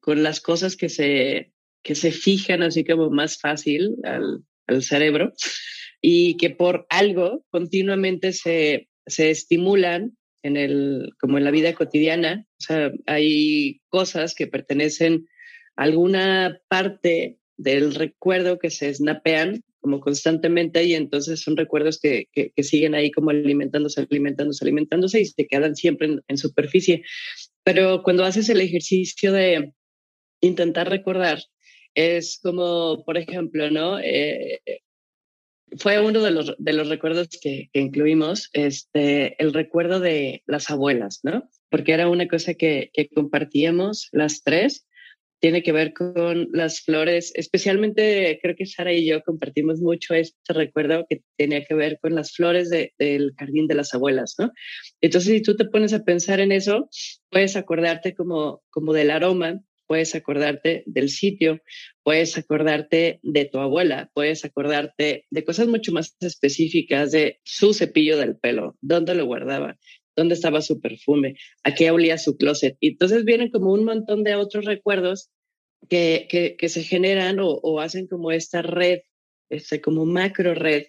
con 0.00 0.22
las 0.22 0.40
cosas 0.40 0.76
que 0.76 0.88
se, 0.88 1.52
que 1.82 1.94
se 1.94 2.12
fijan 2.12 2.62
así 2.62 2.84
como 2.84 3.10
más 3.10 3.38
fácil 3.38 3.96
al, 4.04 4.44
al 4.66 4.82
cerebro 4.82 5.32
y 6.00 6.36
que 6.36 6.50
por 6.50 6.86
algo 6.88 7.44
continuamente 7.50 8.32
se, 8.32 8.88
se 9.06 9.30
estimulan 9.30 10.16
en 10.42 10.56
el, 10.56 11.10
como 11.20 11.38
en 11.38 11.44
la 11.44 11.50
vida 11.50 11.74
cotidiana. 11.74 12.46
O 12.58 12.62
sea, 12.62 12.92
hay 13.06 13.80
cosas 13.88 14.34
que 14.34 14.46
pertenecen 14.46 15.26
a 15.76 15.84
alguna 15.84 16.60
parte 16.68 17.38
del 17.56 17.94
recuerdo 17.94 18.58
que 18.58 18.70
se 18.70 18.92
snapean 18.92 19.62
como 19.80 20.00
constantemente 20.00 20.84
y 20.84 20.94
entonces 20.94 21.40
son 21.40 21.56
recuerdos 21.56 21.98
que, 21.98 22.26
que, 22.32 22.62
siguen 22.62 22.94
ahí 22.94 23.10
como 23.10 23.30
alimentándose, 23.30 24.02
alimentándose, 24.02 24.64
alimentándose 24.64 25.20
y 25.20 25.24
se 25.24 25.46
quedan 25.46 25.74
siempre 25.74 26.18
en, 26.26 26.38
superficie. 26.38 27.02
Pero 27.64 28.02
cuando 28.02 28.24
haces 28.24 28.48
el 28.50 28.60
ejercicio 28.60 29.32
de 29.32 29.72
intentar 30.42 30.88
recordar, 30.90 31.42
es 31.94 32.38
como, 32.42 33.02
por 33.04 33.16
ejemplo, 33.16 33.70
¿no? 33.70 33.98
Eh, 33.98 34.60
fue 35.78 36.00
uno 36.00 36.20
de 36.20 36.30
los, 36.30 36.54
de 36.58 36.72
los 36.72 36.88
recuerdos 36.88 37.28
que, 37.40 37.68
que, 37.72 37.80
incluimos, 37.80 38.50
este, 38.52 39.40
el 39.42 39.52
recuerdo 39.52 40.00
de 40.00 40.42
las 40.46 40.70
abuelas, 40.70 41.20
¿no? 41.22 41.48
Porque 41.70 41.92
era 41.92 42.08
una 42.08 42.28
cosa 42.28 42.54
que, 42.54 42.90
compartíamos 43.14 44.08
las 44.12 44.42
tres 44.42 44.86
tiene 45.40 45.62
que 45.62 45.72
ver 45.72 45.94
con 45.94 46.48
las 46.52 46.82
flores, 46.82 47.32
especialmente 47.34 48.38
creo 48.42 48.54
que 48.54 48.66
Sara 48.66 48.92
y 48.92 49.06
yo 49.06 49.22
compartimos 49.22 49.80
mucho 49.80 50.12
este 50.12 50.52
recuerdo 50.52 51.06
que 51.08 51.22
tenía 51.38 51.64
que 51.64 51.74
ver 51.74 51.98
con 51.98 52.14
las 52.14 52.32
flores 52.34 52.68
del 52.68 53.32
jardín 53.38 53.66
de 53.66 53.74
las 53.74 53.94
abuelas, 53.94 54.34
¿no? 54.38 54.52
Entonces, 55.00 55.32
si 55.32 55.42
tú 55.42 55.56
te 55.56 55.64
pones 55.64 55.94
a 55.94 56.04
pensar 56.04 56.40
en 56.40 56.52
eso, 56.52 56.90
puedes 57.30 57.56
acordarte 57.56 58.14
como, 58.14 58.62
como 58.68 58.92
del 58.92 59.10
aroma, 59.10 59.62
puedes 59.90 60.14
acordarte 60.14 60.84
del 60.86 61.08
sitio, 61.08 61.60
puedes 62.04 62.38
acordarte 62.38 63.18
de 63.24 63.44
tu 63.46 63.58
abuela, 63.58 64.08
puedes 64.14 64.44
acordarte 64.44 65.26
de 65.28 65.44
cosas 65.44 65.66
mucho 65.66 65.90
más 65.90 66.16
específicas, 66.20 67.10
de 67.10 67.40
su 67.42 67.74
cepillo 67.74 68.16
del 68.16 68.36
pelo, 68.36 68.76
dónde 68.80 69.16
lo 69.16 69.26
guardaba, 69.26 69.80
dónde 70.14 70.34
estaba 70.34 70.62
su 70.62 70.80
perfume, 70.80 71.34
a 71.64 71.74
qué 71.74 71.90
olía 71.90 72.18
su 72.18 72.36
closet. 72.36 72.76
Y 72.78 72.90
entonces 72.90 73.24
vienen 73.24 73.50
como 73.50 73.72
un 73.72 73.82
montón 73.82 74.22
de 74.22 74.36
otros 74.36 74.64
recuerdos 74.64 75.28
que, 75.88 76.54
que, 76.56 76.68
se 76.68 76.84
generan 76.84 77.40
o, 77.40 77.48
o, 77.48 77.80
hacen 77.80 78.06
como 78.06 78.30
esta 78.30 78.62
red, 78.62 79.00
este, 79.48 79.80
como 79.80 80.06
macro 80.06 80.54
red 80.54 80.84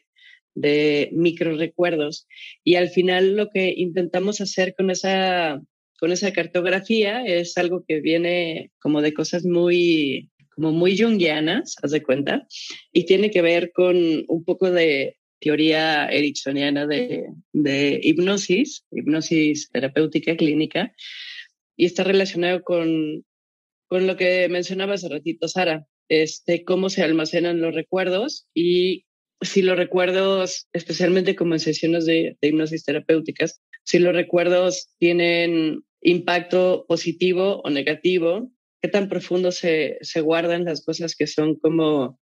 de 0.53 1.09
micro 1.11 1.57
recuerdos. 1.57 2.27
Y 2.63 2.75
al 2.75 2.89
final 2.89 3.35
lo 3.35 3.49
que 3.49 3.73
intentamos 3.75 4.41
hacer 4.41 4.75
con 4.75 4.91
esa, 4.91 5.59
con 6.01 6.11
esa 6.11 6.33
cartografía 6.33 7.23
es 7.23 7.57
algo 7.57 7.85
que 7.87 8.01
viene 8.01 8.71
como 8.79 9.01
de 9.01 9.13
cosas 9.13 9.45
muy 9.45 10.29
como 10.49 10.73
muy 10.73 10.97
junguianas, 10.97 11.75
haz 11.81 11.91
de 11.91 12.03
cuenta, 12.03 12.45
y 12.91 13.05
tiene 13.05 13.31
que 13.31 13.41
ver 13.41 13.71
con 13.71 13.95
un 14.27 14.43
poco 14.43 14.69
de, 14.69 15.17
teoría 15.41 16.07
ericksoniana 16.07 16.85
de, 16.85 17.27
de 17.51 17.99
hipnosis, 18.01 18.85
hipnosis 18.91 19.69
terapéutica 19.69 20.37
clínica, 20.37 20.93
y 21.75 21.85
está 21.85 22.03
relacionado 22.03 22.63
con, 22.63 23.25
con 23.87 24.07
lo 24.07 24.15
que 24.15 24.47
mencionaba 24.49 24.93
hace 24.93 25.09
ratito 25.09 25.47
Sara, 25.47 25.87
este, 26.09 26.63
cómo 26.63 26.89
se 26.89 27.03
almacenan 27.03 27.61
los 27.61 27.73
recuerdos 27.73 28.47
y 28.53 29.05
si 29.41 29.63
los 29.63 29.77
recuerdos, 29.77 30.67
especialmente 30.73 31.35
como 31.35 31.55
en 31.55 31.59
sesiones 31.59 32.05
de, 32.05 32.37
de 32.39 32.47
hipnosis 32.47 32.85
terapéuticas, 32.85 33.61
si 33.83 33.97
los 33.97 34.13
recuerdos 34.13 34.89
tienen 34.99 35.83
impacto 36.01 36.85
positivo 36.87 37.61
o 37.63 37.69
negativo, 37.69 38.51
qué 38.81 38.89
tan 38.89 39.09
profundo 39.09 39.51
se, 39.51 39.97
se 40.01 40.21
guardan 40.21 40.65
las 40.65 40.83
cosas 40.83 41.15
que 41.15 41.27
son 41.27 41.55
como 41.55 42.19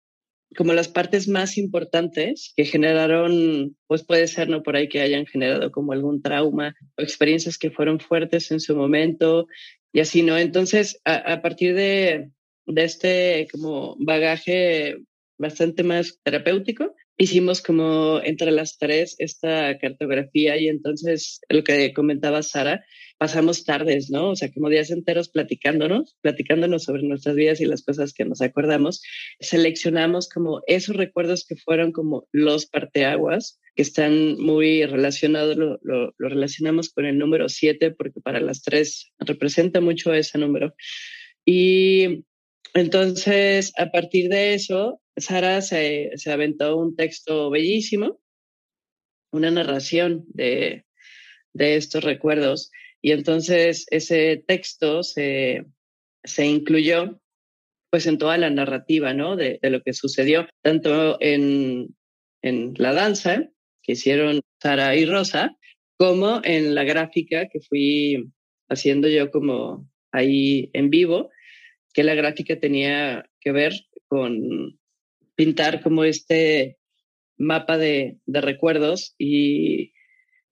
como 0.56 0.74
las 0.74 0.88
partes 0.88 1.28
más 1.28 1.58
importantes 1.58 2.54
que 2.56 2.66
generaron, 2.66 3.76
pues 3.88 4.04
puede 4.04 4.28
ser, 4.28 4.50
¿no? 4.50 4.64
Por 4.64 4.76
ahí 4.76 4.88
que 4.88 5.02
hayan 5.02 5.26
generado 5.26 5.72
como 5.72 5.92
algún 5.92 6.22
trauma 6.22 6.76
o 6.98 7.02
experiencias 7.02 7.58
que 7.58 7.72
fueron 7.72 8.00
fuertes 8.00 8.52
en 8.52 8.60
su 8.60 8.76
momento 8.76 9.48
y 9.92 10.00
así, 10.00 10.24
¿no? 10.24 10.38
Entonces, 10.38 11.02
a, 11.04 11.42
partir 11.42 11.76
de, 11.76 12.30
de 12.68 12.84
este 12.84 13.48
como 13.52 13.96
bagaje 14.00 14.98
bastante 15.38 15.84
más 15.84 16.20
terapéutico, 16.24 16.94
hicimos 17.18 17.62
como 17.62 18.20
entre 18.24 18.52
las 18.52 18.78
tres 18.78 19.16
esta 19.20 19.78
cartografía 19.78 20.58
y 20.58 20.68
entonces 20.68 21.40
lo 21.50 21.64
que 21.64 21.94
comentaba 21.94 22.44
Sara, 22.44 22.86
pasamos 23.18 23.64
tardes, 23.64 24.10
¿no? 24.10 24.32
O 24.32 24.36
sea, 24.36 24.52
como 24.52 24.70
días 24.70 24.92
enteros 24.92 25.30
platicándonos, 25.30 26.18
platicándonos 26.22 26.84
sobre 26.84 27.04
nuestras 27.04 27.36
vidas 27.36 27.62
y 27.62 27.66
las 27.66 27.84
cosas 27.84 28.14
que 28.14 28.26
nos 28.26 28.42
acordamos. 28.42 29.02
Seleccionamos 29.40 30.28
como 30.28 30.62
esos 30.68 30.96
recuerdos 30.96 31.46
que 31.46 31.56
fueron 31.56 31.92
como 31.92 32.28
los 32.32 32.66
parteaguas, 32.66 33.60
que 33.76 33.84
están 33.84 34.38
muy 34.38 34.86
relacionados, 34.86 35.56
lo, 35.56 35.80
lo, 35.82 36.14
lo 36.18 36.30
relacionamos 36.30 36.90
con 36.90 37.06
el 37.06 37.18
número 37.18 37.48
siete, 37.48 37.92
porque 37.92 38.20
para 38.20 38.42
las 38.42 38.62
tres 38.62 39.12
representa 39.20 39.80
mucho 39.80 40.14
ese 40.14 40.38
número. 40.38 40.74
Y 41.46 42.26
entonces, 42.76 43.72
a 43.78 43.90
partir 43.90 44.28
de 44.30 44.54
eso, 44.54 45.02
Sara 45.16 45.62
se, 45.62 46.12
aventó 46.30 46.76
un 46.76 46.98
texto 46.98 47.50
bellísimo, 47.50 48.20
una 49.32 49.50
narración 49.50 50.26
de, 50.28 50.84
estos 51.54 52.04
recuerdos. 52.04 52.72
Y 53.02 53.12
entonces 53.14 53.86
ese 53.92 54.44
texto 54.46 55.04
se, 55.04 55.66
incluyó 56.38 57.22
pues 57.90 58.08
en 58.08 58.18
toda 58.18 58.38
la 58.38 58.50
narrativa, 58.50 59.14
¿no? 59.14 59.38
De, 59.38 59.58
de 59.62 59.70
lo 59.70 59.82
que 59.82 59.94
sucedió, 59.94 60.46
tanto 60.62 61.18
en, 61.22 61.96
en, 62.42 62.74
la 62.76 62.92
danza 62.92 63.48
que 63.84 63.94
hicieron 63.94 64.42
Sara 64.62 64.98
y 64.98 65.06
Rosa, 65.06 65.56
como 65.98 66.42
en 66.44 66.76
la 66.76 66.84
gráfica 66.84 67.48
que 67.48 67.62
fui 67.62 68.34
haciendo 68.68 69.08
yo 69.08 69.32
como 69.32 69.90
ahí 70.12 70.70
en 70.74 70.90
vivo, 70.90 71.30
que 71.96 72.04
la 72.04 72.14
gráfica 72.14 72.60
tenía 72.60 73.28
que 73.40 73.54
ver 73.54 73.72
con 74.08 74.78
pintar 75.36 75.82
como 75.82 76.04
este 76.04 76.78
mapa 77.38 77.78
de, 77.78 78.18
recuerdos 78.28 79.16
y 79.18 79.94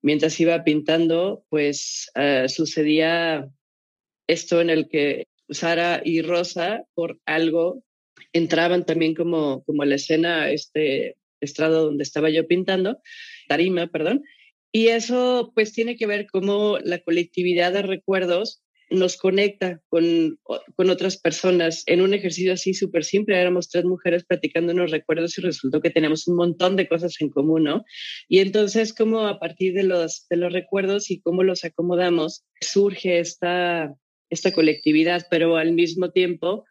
mientras 0.02 0.40
iba 0.40 0.64
pintando, 0.64 1.46
pues 1.50 2.10
uh, 2.16 2.48
sucedía 2.48 3.50
esto 4.26 4.62
en 4.62 4.70
el 4.70 4.88
que 4.88 5.28
Sara 5.50 6.02
y 6.04 6.22
Rosa, 6.22 6.86
por 6.94 7.20
algo, 7.26 7.84
entraban 8.32 8.86
también 8.86 9.14
como, 9.14 9.64
como 9.66 9.84
la 9.84 9.96
escena, 9.96 10.50
este 10.50 11.18
estrado 11.42 11.84
donde 11.84 12.04
estaba 12.04 12.30
yo 12.30 12.48
pintando, 12.48 13.02
tarima, 13.50 13.88
perdón, 13.88 14.24
y 14.72 14.88
eso 14.88 15.52
pues 15.54 15.74
tiene 15.74 15.98
que 15.98 16.08
ver 16.08 16.26
como 16.26 16.80
la 16.80 17.00
colectividad 17.00 17.74
de 17.74 17.82
recuerdos 17.82 18.64
nos 18.94 19.18
conecta 19.18 19.82
con, 19.90 20.40
con 20.76 20.90
otras 20.90 21.18
personas. 21.18 21.84
En 21.88 22.02
un 22.02 22.14
ejercicio 22.14 22.54
así 22.54 22.74
súper 22.74 23.04
simple, 23.04 23.40
éramos 23.40 23.70
tres 23.70 23.86
mujeres 23.86 24.24
platicando 24.24 24.74
unos 24.74 24.92
recuerdos 24.92 25.38
y 25.38 25.42
resultó 25.42 25.82
que 25.82 25.90
tenemos 25.90 26.28
un 26.28 26.36
montón 26.36 26.76
de 26.76 26.88
cosas 26.88 27.20
en 27.20 27.30
común, 27.30 27.64
¿no? 27.64 27.84
Y 28.30 28.40
entonces, 28.40 28.94
como 28.94 29.28
a 29.28 29.40
partir 29.40 29.74
de 29.74 29.84
los, 29.84 30.28
de 30.30 30.38
los 30.38 30.54
recuerdos 30.54 31.12
y 31.12 31.22
cómo 31.22 31.44
los 31.44 31.64
acomodamos, 31.64 32.46
surge 32.62 33.20
esta, 33.20 33.94
esta 34.30 34.52
colectividad, 34.54 35.26
pero 35.30 35.58
al 35.58 35.74
mismo 35.74 36.12
tiempo, 36.12 36.66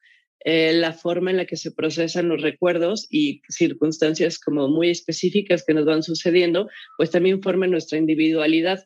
eh, 0.45 0.73
la 0.73 0.93
forma 0.93 1.31
en 1.31 1.37
la 1.37 1.47
que 1.47 1.57
se 1.57 1.71
procesan 1.71 2.29
los 2.29 2.43
recuerdos 2.43 3.07
y 3.11 3.43
circunstancias 3.49 4.41
como 4.41 4.69
muy 4.69 4.91
específicas 4.91 5.65
que 5.65 5.75
nos 5.75 5.85
van 5.85 6.03
sucediendo, 6.03 6.69
pues 6.97 7.11
también 7.11 7.43
forman 7.43 7.71
nuestra 7.71 7.99
individualidad. 7.99 8.85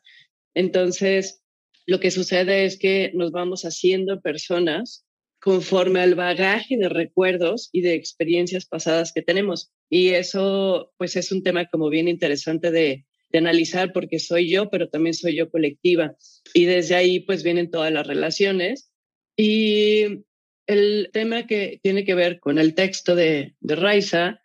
Entonces, 0.55 1.43
lo 1.87 2.01
que 2.01 2.11
sucede 2.11 2.65
es 2.65 2.79
que 2.79 3.13
nos 3.15 3.31
vamos 3.31 3.65
haciendo 3.65 4.21
personas 4.21 5.07
conforme 5.41 6.01
al 6.01 6.17
bagaje 6.17 6.77
de 6.77 6.89
recuerdos 6.89 7.69
y 7.73 7.83
de 7.83 7.95
experiencias 7.95 8.67
pasadas 8.67 9.13
que 9.13 9.23
tenemos. 9.23 9.71
Y 9.89 10.09
eso, 10.09 10.93
pues, 10.99 11.15
es 11.15 11.31
un 11.31 11.45
tema 11.45 11.67
como 11.67 11.89
bien 11.89 12.09
interesante 12.09 12.71
de, 12.71 13.07
analizar 13.33 13.93
porque 13.93 14.19
soy 14.19 14.49
yo, 14.49 14.71
pero 14.71 14.89
también 14.89 15.13
soy 15.13 15.37
yo 15.37 15.51
colectiva. 15.51 16.17
Y 16.55 16.65
desde 16.65 16.95
ahí, 16.95 17.21
pues, 17.21 17.43
vienen 17.43 17.71
todas 17.71 17.93
las 17.93 18.07
relaciones. 18.07 18.91
Y 19.37 20.25
el 20.67 21.11
tema 21.13 21.47
que 21.47 21.79
tiene 21.83 22.07
que 22.07 22.15
ver 22.15 22.41
con 22.41 22.59
el 22.59 22.75
texto 22.75 23.15
de, 23.15 23.55
de 23.61 23.77
Raiza 23.77 24.41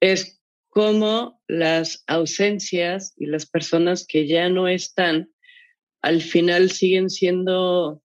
es 0.00 0.42
cómo 0.70 1.40
las 1.46 2.02
ausencias 2.08 3.14
y 3.16 3.26
las 3.26 3.46
personas 3.46 4.04
que 4.08 4.26
ya 4.26 4.48
no 4.48 4.66
están 4.66 5.31
al 6.02 6.20
final 6.20 6.70
siguen 6.70 7.08
siendo 7.10 8.02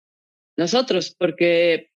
nosotros, 0.55 1.15
porque 1.17 1.89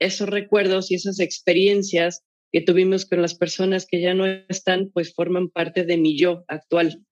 esos 0.00 0.28
recuerdos 0.28 0.90
y 0.90 0.94
esas 0.94 1.20
experiencias 1.20 2.24
que 2.52 2.60
tuvimos 2.60 3.04
con 3.04 3.20
las 3.20 3.34
personas 3.34 3.86
que 3.86 4.00
ya 4.00 4.14
no 4.14 4.24
están, 4.26 4.90
pues 4.92 5.12
forman 5.14 5.50
parte 5.50 5.84
de 5.84 5.98
mi 5.98 6.16
yo 6.16 6.44
actual. 6.48 7.04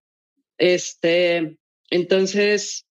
Este, 0.59 1.59
entonces, 1.91 2.87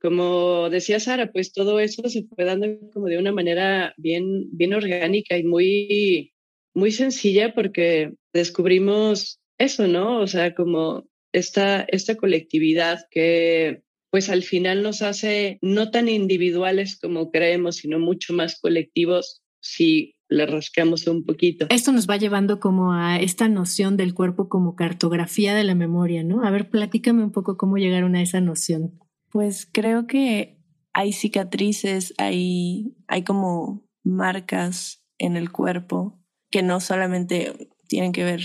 como 0.00 0.70
decía 0.70 1.00
Sara, 1.00 1.32
pues 1.32 1.52
todo 1.52 1.80
eso 1.80 2.08
se 2.08 2.24
fue 2.24 2.44
dando 2.44 2.68
como 2.92 3.06
de 3.06 3.18
una 3.18 3.32
manera 3.32 3.94
bien, 3.96 4.48
bien 4.52 4.74
orgánica 4.74 5.36
y 5.36 5.44
muy, 5.44 6.32
muy 6.74 6.92
sencilla 6.92 7.54
porque 7.54 8.12
descubrimos 8.32 9.40
eso, 9.58 9.88
¿no? 9.88 10.20
O 10.20 10.26
sea, 10.26 10.54
como 10.54 11.08
esta, 11.32 11.82
esta 11.88 12.16
colectividad 12.16 13.06
que 13.10 13.82
pues 14.10 14.28
al 14.28 14.42
final 14.42 14.82
nos 14.82 15.02
hace 15.02 15.58
no 15.62 15.90
tan 15.90 16.08
individuales 16.08 16.98
como 17.00 17.30
creemos, 17.30 17.76
sino 17.76 17.98
mucho 17.98 18.34
más 18.34 18.60
colectivos 18.60 19.42
si 19.60 20.14
le 20.28 20.46
rascamos 20.46 21.06
un 21.06 21.24
poquito. 21.24 21.66
Esto 21.70 21.92
nos 21.92 22.08
va 22.08 22.16
llevando 22.16 22.60
como 22.60 22.92
a 22.92 23.18
esta 23.18 23.48
noción 23.48 23.96
del 23.96 24.14
cuerpo 24.14 24.48
como 24.48 24.76
cartografía 24.76 25.54
de 25.54 25.64
la 25.64 25.74
memoria, 25.74 26.22
¿no? 26.22 26.44
A 26.44 26.50
ver, 26.50 26.70
platícame 26.70 27.24
un 27.24 27.32
poco 27.32 27.56
cómo 27.56 27.78
llegaron 27.78 28.14
a 28.14 28.22
esa 28.22 28.40
noción. 28.40 28.98
Pues 29.30 29.68
creo 29.70 30.06
que 30.06 30.60
hay 30.92 31.12
cicatrices, 31.12 32.14
hay, 32.18 32.94
hay 33.08 33.22
como 33.22 33.88
marcas 34.04 35.04
en 35.18 35.36
el 35.36 35.50
cuerpo 35.52 36.20
que 36.50 36.62
no 36.62 36.80
solamente 36.80 37.70
tienen 37.86 38.12
que 38.12 38.24
ver, 38.24 38.42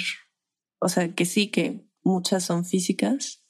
o 0.80 0.90
sea, 0.90 1.14
que 1.14 1.26
sí, 1.26 1.48
que 1.48 1.88
muchas 2.04 2.44
son 2.44 2.66
físicas, 2.66 3.45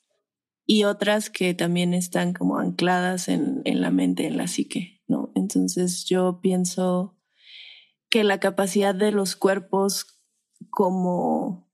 y 0.66 0.84
otras 0.84 1.30
que 1.30 1.54
también 1.54 1.94
están 1.94 2.34
como 2.34 2.58
ancladas 2.58 3.28
en, 3.30 3.62
en 3.66 3.82
la 3.82 3.92
mente, 3.92 4.28
en 4.28 4.38
la 4.38 4.48
psique, 4.48 5.04
¿no? 5.08 5.32
Entonces 5.36 6.06
yo 6.06 6.40
pienso 6.42 7.18
que 8.10 8.24
la 8.24 8.40
capacidad 8.40 8.96
de 8.96 9.12
los 9.12 9.36
cuerpos 9.36 10.20
como 10.70 11.70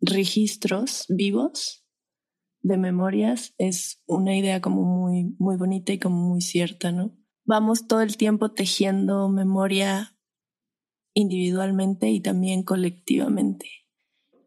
registros 0.00 1.06
vivos 1.08 1.84
de 2.62 2.76
memorias 2.76 3.54
es 3.58 4.02
una 4.06 4.36
idea 4.36 4.60
como 4.60 4.82
muy, 4.82 5.34
muy 5.38 5.56
bonita 5.56 5.92
y 5.92 5.98
como 5.98 6.28
muy 6.28 6.40
cierta, 6.40 6.92
¿no? 6.92 7.16
Vamos 7.44 7.86
todo 7.86 8.02
el 8.02 8.16
tiempo 8.16 8.52
tejiendo 8.52 9.28
memoria 9.28 10.16
individualmente 11.14 12.10
y 12.10 12.20
también 12.20 12.62
colectivamente. 12.62 13.68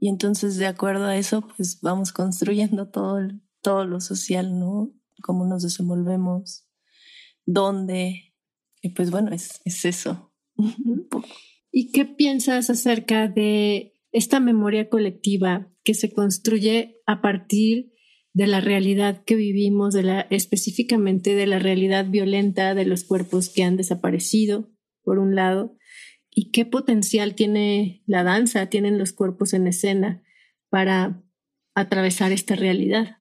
Y 0.04 0.10
entonces, 0.10 0.58
de 0.58 0.66
acuerdo 0.66 1.06
a 1.06 1.16
eso, 1.16 1.48
pues 1.56 1.80
vamos 1.80 2.12
construyendo 2.12 2.90
todo, 2.90 3.20
todo 3.62 3.86
lo 3.86 4.02
social, 4.02 4.60
¿no? 4.60 4.92
Cómo 5.22 5.46
nos 5.46 5.62
desenvolvemos, 5.62 6.68
dónde. 7.46 8.34
Y 8.82 8.90
pues 8.90 9.12
bueno, 9.12 9.32
es, 9.32 9.62
es 9.64 9.86
eso. 9.86 10.34
¿Y 11.72 11.92
qué 11.92 12.06
piensas 12.06 12.72
acerca 12.72 13.28
de 13.28 13.94
esta 14.12 14.40
memoria 14.40 14.90
colectiva 14.90 15.72
que 15.84 15.94
se 15.94 16.12
construye 16.12 17.00
a 17.06 17.22
partir 17.22 17.94
de 18.34 18.48
la 18.48 18.60
realidad 18.60 19.24
que 19.24 19.36
vivimos, 19.36 19.94
de 19.94 20.02
la, 20.02 20.22
específicamente 20.32 21.36
de 21.36 21.46
la 21.46 21.60
realidad 21.60 22.10
violenta 22.10 22.74
de 22.74 22.86
los 22.86 23.04
cuerpos 23.04 23.50
que 23.50 23.62
han 23.62 23.78
desaparecido, 23.78 24.72
por 25.04 25.20
un 25.20 25.36
lado, 25.36 25.78
y 26.34 26.52
qué 26.52 26.66
potencial 26.66 27.36
tiene 27.36 28.04
la 28.08 28.24
danza, 28.24 28.68
tienen 28.68 28.98
los 28.98 29.12
cuerpos 29.12 29.54
en 29.54 29.68
escena 29.68 30.24
para 30.70 31.22
atravesar 31.76 32.32
esta 32.32 32.56
realidad. 32.56 33.18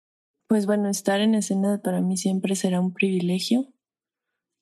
Pues 0.46 0.66
bueno, 0.66 0.88
estar 0.88 1.20
en 1.20 1.34
escena 1.34 1.82
para 1.82 2.00
mí 2.00 2.16
siempre 2.16 2.54
será 2.54 2.80
un 2.80 2.94
privilegio 2.94 3.72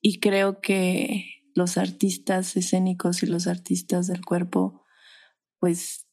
y 0.00 0.20
creo 0.20 0.60
que 0.60 1.26
los 1.54 1.76
artistas 1.76 2.56
escénicos 2.56 3.22
y 3.22 3.26
los 3.26 3.46
artistas 3.46 4.06
del 4.06 4.24
cuerpo 4.24 4.82
pues 5.58 6.06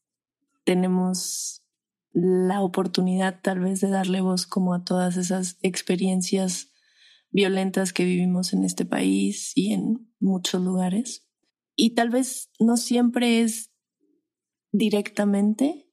tenemos 0.63 1.63
la 2.11 2.61
oportunidad 2.61 3.41
tal 3.41 3.59
vez 3.59 3.81
de 3.81 3.89
darle 3.89 4.21
voz 4.21 4.47
como 4.47 4.73
a 4.73 4.83
todas 4.83 5.17
esas 5.17 5.57
experiencias 5.61 6.71
violentas 7.29 7.93
que 7.93 8.05
vivimos 8.05 8.53
en 8.53 8.63
este 8.63 8.85
país 8.85 9.51
y 9.55 9.73
en 9.73 10.09
muchos 10.19 10.63
lugares 10.63 11.24
y 11.75 11.95
tal 11.95 12.09
vez 12.09 12.51
no 12.59 12.77
siempre 12.77 13.41
es 13.41 13.71
directamente, 14.71 15.89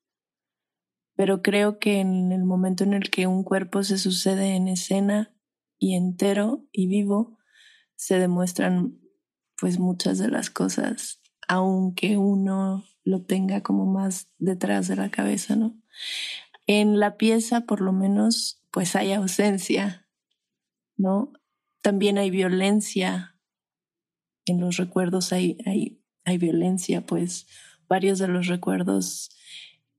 pero 1.14 1.42
creo 1.42 1.78
que 1.78 2.00
en 2.00 2.32
el 2.32 2.44
momento 2.44 2.84
en 2.84 2.94
el 2.94 3.10
que 3.10 3.26
un 3.26 3.44
cuerpo 3.44 3.82
se 3.82 3.98
sucede 3.98 4.54
en 4.56 4.68
escena 4.68 5.34
y 5.78 5.94
entero 5.94 6.66
y 6.72 6.86
vivo, 6.86 7.38
se 7.96 8.18
demuestran 8.18 8.98
pues 9.58 9.78
muchas 9.78 10.18
de 10.18 10.28
las 10.28 10.50
cosas, 10.50 11.20
aunque 11.46 12.16
uno 12.16 12.84
lo 13.04 13.22
tenga 13.22 13.62
como 13.62 13.86
más 13.86 14.28
detrás 14.38 14.88
de 14.88 14.96
la 14.96 15.10
cabeza, 15.10 15.56
¿no? 15.56 15.76
En 16.66 16.98
la 16.98 17.16
pieza, 17.16 17.62
por 17.62 17.80
lo 17.80 17.92
menos, 17.92 18.62
pues 18.70 18.96
hay 18.96 19.12
ausencia, 19.12 20.08
¿no? 20.96 21.32
También 21.80 22.18
hay 22.18 22.30
violencia. 22.30 23.31
En 24.46 24.60
los 24.60 24.76
recuerdos 24.76 25.32
hay, 25.32 25.58
hay, 25.66 26.02
hay 26.24 26.38
violencia, 26.38 27.06
pues 27.06 27.46
varios 27.88 28.18
de 28.18 28.28
los 28.28 28.46
recuerdos 28.46 29.30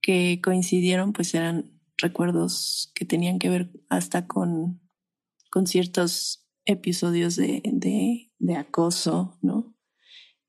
que 0.02 0.42
coincidieron, 0.44 1.14
pues 1.14 1.34
eran 1.34 1.80
recuerdos 1.98 2.92
que 2.96 3.06
tenían 3.06 3.40
que 3.40 3.50
ver 3.50 3.72
hasta 3.90 4.28
con, 4.28 4.82
con 5.50 5.68
ciertos 5.68 6.48
episodios 6.66 7.36
de, 7.36 7.62
de, 7.66 8.32
de 8.40 8.56
acoso, 8.56 9.38
¿no? 9.42 9.76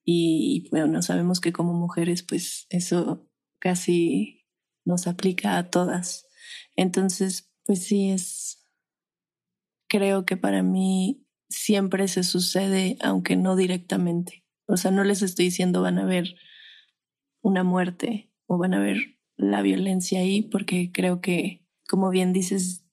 Y 0.04 0.68
bueno, 0.70 1.00
sabemos 1.02 1.40
que 1.40 1.52
como 1.52 1.72
mujeres, 1.72 2.22
pues 2.22 2.66
eso 2.68 3.26
casi 3.58 4.46
nos 4.84 5.06
aplica 5.06 5.56
a 5.56 5.70
todas. 5.70 6.26
Entonces, 6.76 7.50
pues 7.64 7.84
sí 7.84 8.10
es, 8.10 8.66
creo 9.88 10.26
que 10.26 10.36
para 10.36 10.62
mí 10.62 11.23
siempre 11.54 12.08
se 12.08 12.22
sucede, 12.22 12.96
aunque 13.02 13.36
no 13.36 13.56
directamente. 13.56 14.44
O 14.66 14.76
sea, 14.76 14.90
no 14.90 15.04
les 15.04 15.22
estoy 15.22 15.46
diciendo 15.46 15.82
van 15.82 15.98
a 15.98 16.04
ver 16.04 16.36
una 17.42 17.64
muerte 17.64 18.32
o 18.46 18.58
van 18.58 18.74
a 18.74 18.80
ver 18.80 19.18
la 19.36 19.62
violencia 19.62 20.20
ahí, 20.20 20.42
porque 20.42 20.90
creo 20.92 21.20
que, 21.20 21.66
como 21.88 22.10
bien 22.10 22.32
dices, 22.32 22.84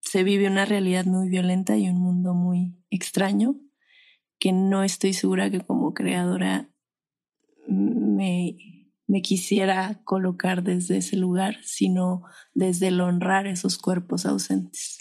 se 0.00 0.24
vive 0.24 0.46
una 0.46 0.64
realidad 0.64 1.04
muy 1.04 1.28
violenta 1.28 1.76
y 1.76 1.88
un 1.88 2.00
mundo 2.00 2.34
muy 2.34 2.76
extraño 2.90 3.60
que 4.38 4.52
no 4.52 4.82
estoy 4.82 5.12
segura 5.12 5.50
que 5.50 5.60
como 5.60 5.92
creadora 5.92 6.70
me, 7.66 8.56
me 9.06 9.22
quisiera 9.22 10.00
colocar 10.04 10.62
desde 10.62 10.96
ese 10.96 11.16
lugar, 11.16 11.58
sino 11.62 12.22
desde 12.54 12.88
el 12.88 13.00
honrar 13.00 13.46
esos 13.46 13.76
cuerpos 13.76 14.24
ausentes. 14.24 14.98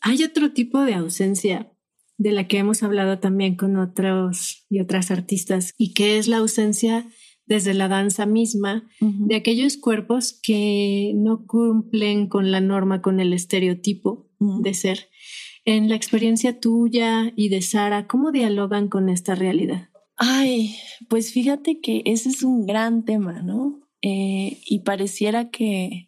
Hay 0.00 0.22
otro 0.22 0.52
tipo 0.52 0.82
de 0.82 0.94
ausencia 0.94 1.72
de 2.18 2.32
la 2.32 2.48
que 2.48 2.58
hemos 2.58 2.82
hablado 2.82 3.18
también 3.18 3.56
con 3.56 3.76
otros 3.76 4.64
y 4.68 4.80
otras 4.80 5.10
artistas 5.10 5.74
y 5.76 5.92
que 5.92 6.18
es 6.18 6.28
la 6.28 6.38
ausencia 6.38 7.06
desde 7.46 7.74
la 7.74 7.88
danza 7.88 8.26
misma 8.26 8.88
de 9.00 9.36
aquellos 9.36 9.76
cuerpos 9.76 10.38
que 10.42 11.12
no 11.14 11.46
cumplen 11.46 12.28
con 12.28 12.50
la 12.50 12.60
norma, 12.60 13.02
con 13.02 13.20
el 13.20 13.32
estereotipo 13.32 14.28
de 14.38 14.74
ser. 14.74 15.08
En 15.64 15.88
la 15.88 15.96
experiencia 15.96 16.60
tuya 16.60 17.32
y 17.36 17.48
de 17.48 17.62
Sara, 17.62 18.06
¿cómo 18.06 18.32
dialogan 18.32 18.88
con 18.88 19.08
esta 19.08 19.34
realidad? 19.34 19.90
Ay, 20.16 20.76
pues 21.08 21.32
fíjate 21.32 21.80
que 21.80 22.02
ese 22.04 22.30
es 22.30 22.42
un 22.42 22.66
gran 22.66 23.04
tema, 23.04 23.42
¿no? 23.42 23.80
Eh, 24.02 24.60
y 24.66 24.80
pareciera 24.80 25.50
que, 25.50 26.05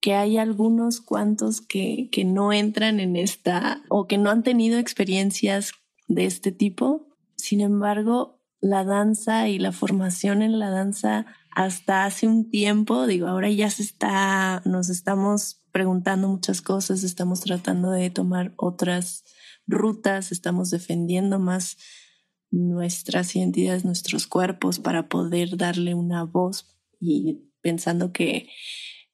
que 0.00 0.14
hay 0.14 0.38
algunos 0.38 1.00
cuantos 1.00 1.60
que, 1.60 2.08
que 2.10 2.24
no 2.24 2.52
entran 2.52 3.00
en 3.00 3.16
esta 3.16 3.82
o 3.88 4.06
que 4.06 4.18
no 4.18 4.30
han 4.30 4.42
tenido 4.42 4.78
experiencias 4.78 5.72
de 6.08 6.24
este 6.24 6.52
tipo. 6.52 7.08
Sin 7.36 7.60
embargo, 7.60 8.40
la 8.60 8.84
danza 8.84 9.48
y 9.48 9.58
la 9.58 9.72
formación 9.72 10.42
en 10.42 10.58
la 10.58 10.70
danza 10.70 11.26
hasta 11.50 12.04
hace 12.04 12.28
un 12.28 12.48
tiempo, 12.50 13.06
digo, 13.06 13.26
ahora 13.26 13.50
ya 13.50 13.70
se 13.70 13.82
está, 13.82 14.62
nos 14.64 14.88
estamos 14.88 15.62
preguntando 15.72 16.28
muchas 16.28 16.62
cosas, 16.62 17.02
estamos 17.02 17.40
tratando 17.40 17.90
de 17.90 18.10
tomar 18.10 18.52
otras 18.56 19.24
rutas, 19.66 20.32
estamos 20.32 20.70
defendiendo 20.70 21.38
más 21.38 21.76
nuestras 22.50 23.34
identidades, 23.36 23.84
nuestros 23.84 24.26
cuerpos 24.26 24.78
para 24.78 25.08
poder 25.08 25.56
darle 25.56 25.94
una 25.94 26.24
voz 26.24 26.76
y 27.00 27.50
pensando 27.60 28.12
que, 28.12 28.48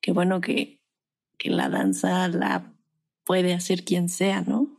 que 0.00 0.12
bueno, 0.12 0.40
que, 0.40 0.75
que 1.38 1.50
la 1.50 1.68
danza 1.68 2.28
la 2.28 2.72
puede 3.24 3.52
hacer 3.54 3.84
quien 3.84 4.08
sea, 4.08 4.42
¿no? 4.42 4.76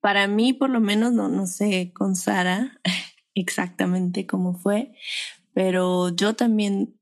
Para 0.00 0.26
mí, 0.26 0.52
por 0.52 0.70
lo 0.70 0.80
menos, 0.80 1.12
no, 1.12 1.28
no 1.28 1.46
sé 1.46 1.92
con 1.94 2.16
Sara 2.16 2.80
exactamente 3.34 4.26
cómo 4.26 4.54
fue, 4.54 4.92
pero 5.52 6.10
yo 6.10 6.34
también, 6.34 6.98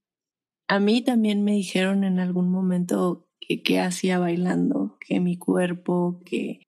a 0.68 0.78
mí 0.78 1.02
también 1.02 1.42
me 1.44 1.52
dijeron 1.52 2.04
en 2.04 2.20
algún 2.20 2.50
momento 2.50 3.28
que, 3.64 3.80
hacía 3.80 4.18
bailando, 4.18 4.98
que 5.00 5.20
mi 5.20 5.36
cuerpo, 5.36 6.20
que 6.24 6.60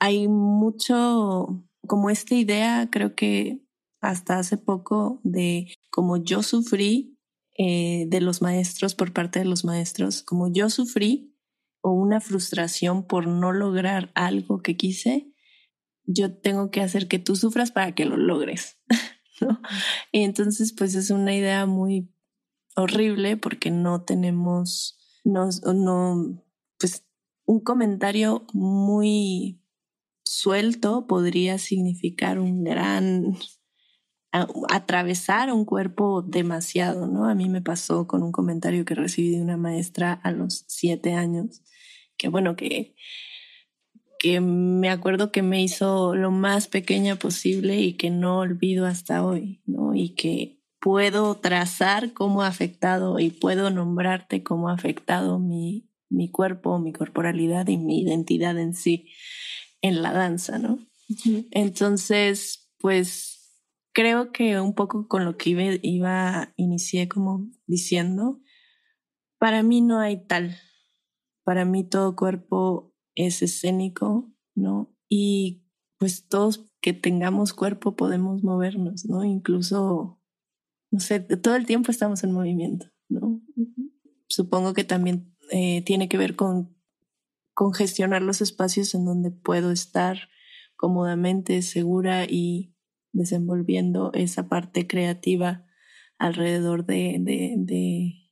hay 0.00 0.28
mucho 0.28 1.64
como 1.86 2.10
esta 2.10 2.34
idea, 2.34 2.88
creo 2.90 3.14
que 3.14 3.60
hasta 4.00 4.38
hace 4.38 4.56
poco, 4.56 5.20
de 5.22 5.72
como 5.90 6.16
yo 6.16 6.42
sufrí 6.42 7.18
eh, 7.56 8.06
de 8.08 8.20
los 8.20 8.42
maestros 8.42 8.94
por 8.94 9.12
parte 9.12 9.38
de 9.38 9.44
los 9.44 9.64
maestros, 9.64 10.22
como 10.22 10.52
yo 10.52 10.70
sufrí 10.70 11.33
o 11.84 11.90
una 11.90 12.20
frustración 12.20 13.06
por 13.06 13.26
no 13.26 13.52
lograr 13.52 14.10
algo 14.14 14.62
que 14.62 14.76
quise, 14.76 15.30
yo 16.06 16.34
tengo 16.34 16.70
que 16.70 16.80
hacer 16.80 17.08
que 17.08 17.18
tú 17.18 17.36
sufras 17.36 17.72
para 17.72 17.94
que 17.94 18.06
lo 18.06 18.16
logres. 18.16 18.78
¿no? 19.40 19.60
Y 20.10 20.22
entonces, 20.22 20.72
pues 20.72 20.94
es 20.94 21.10
una 21.10 21.34
idea 21.34 21.66
muy 21.66 22.10
horrible 22.74 23.36
porque 23.36 23.70
no 23.70 24.02
tenemos 24.02 24.98
no, 25.24 25.48
no, 25.74 26.42
pues 26.78 27.04
un 27.46 27.60
comentario 27.60 28.46
muy 28.52 29.62
suelto 30.24 31.06
podría 31.06 31.58
significar 31.58 32.38
un 32.38 32.64
gran 32.64 33.36
atravesar 34.68 35.52
un 35.52 35.64
cuerpo 35.64 36.20
demasiado, 36.22 37.06
¿no? 37.06 37.28
A 37.28 37.36
mí 37.36 37.48
me 37.48 37.62
pasó 37.62 38.08
con 38.08 38.24
un 38.24 38.32
comentario 38.32 38.84
que 38.84 38.96
recibí 38.96 39.30
de 39.30 39.40
una 39.40 39.56
maestra 39.56 40.12
a 40.12 40.32
los 40.32 40.64
siete 40.66 41.14
años, 41.14 41.62
que 42.16 42.28
bueno, 42.28 42.56
que, 42.56 42.94
que 44.18 44.40
me 44.40 44.90
acuerdo 44.90 45.32
que 45.32 45.42
me 45.42 45.62
hizo 45.62 46.14
lo 46.14 46.30
más 46.30 46.68
pequeña 46.68 47.16
posible 47.16 47.80
y 47.80 47.94
que 47.94 48.10
no 48.10 48.38
olvido 48.38 48.86
hasta 48.86 49.24
hoy, 49.24 49.62
¿no? 49.66 49.94
Y 49.94 50.10
que 50.14 50.60
puedo 50.80 51.34
trazar 51.36 52.12
cómo 52.12 52.42
ha 52.42 52.46
afectado 52.46 53.18
y 53.18 53.30
puedo 53.30 53.70
nombrarte 53.70 54.42
cómo 54.42 54.68
ha 54.68 54.74
afectado 54.74 55.38
mi, 55.38 55.88
mi 56.10 56.30
cuerpo, 56.30 56.78
mi 56.78 56.92
corporalidad 56.92 57.68
y 57.68 57.78
mi 57.78 58.02
identidad 58.02 58.58
en 58.58 58.74
sí 58.74 59.08
en 59.80 60.02
la 60.02 60.12
danza, 60.12 60.58
¿no? 60.58 60.78
Entonces, 61.50 62.70
pues 62.78 63.34
creo 63.92 64.32
que 64.32 64.60
un 64.60 64.74
poco 64.74 65.08
con 65.08 65.24
lo 65.24 65.36
que 65.36 65.50
iba, 65.50 65.62
iba, 65.82 66.52
inicié 66.56 67.08
como 67.08 67.46
diciendo, 67.66 68.40
para 69.38 69.62
mí 69.62 69.82
no 69.82 70.00
hay 70.00 70.26
tal, 70.26 70.56
para 71.44 71.64
mí 71.64 71.84
todo 71.84 72.16
cuerpo 72.16 72.92
es 73.14 73.42
escénico, 73.42 74.32
¿no? 74.54 74.94
Y 75.08 75.64
pues 75.98 76.26
todos 76.26 76.66
que 76.80 76.92
tengamos 76.92 77.54
cuerpo 77.54 77.96
podemos 77.96 78.42
movernos, 78.42 79.06
¿no? 79.06 79.24
Incluso 79.24 80.20
no 80.94 81.00
sé, 81.00 81.18
todo 81.18 81.56
el 81.56 81.66
tiempo 81.66 81.90
estamos 81.90 82.22
en 82.22 82.30
movimiento, 82.30 82.86
¿no? 83.08 83.42
Supongo 84.28 84.74
que 84.74 84.84
también 84.84 85.36
eh, 85.50 85.82
tiene 85.82 86.08
que 86.08 86.16
ver 86.16 86.36
con, 86.36 86.76
con 87.52 87.74
gestionar 87.74 88.22
los 88.22 88.40
espacios 88.40 88.94
en 88.94 89.04
donde 89.04 89.32
puedo 89.32 89.72
estar 89.72 90.28
cómodamente, 90.76 91.62
segura 91.62 92.26
y 92.26 92.76
desenvolviendo 93.12 94.12
esa 94.12 94.48
parte 94.48 94.86
creativa 94.86 95.66
alrededor 96.16 96.86
de, 96.86 97.16
de, 97.18 97.54
de, 97.58 98.23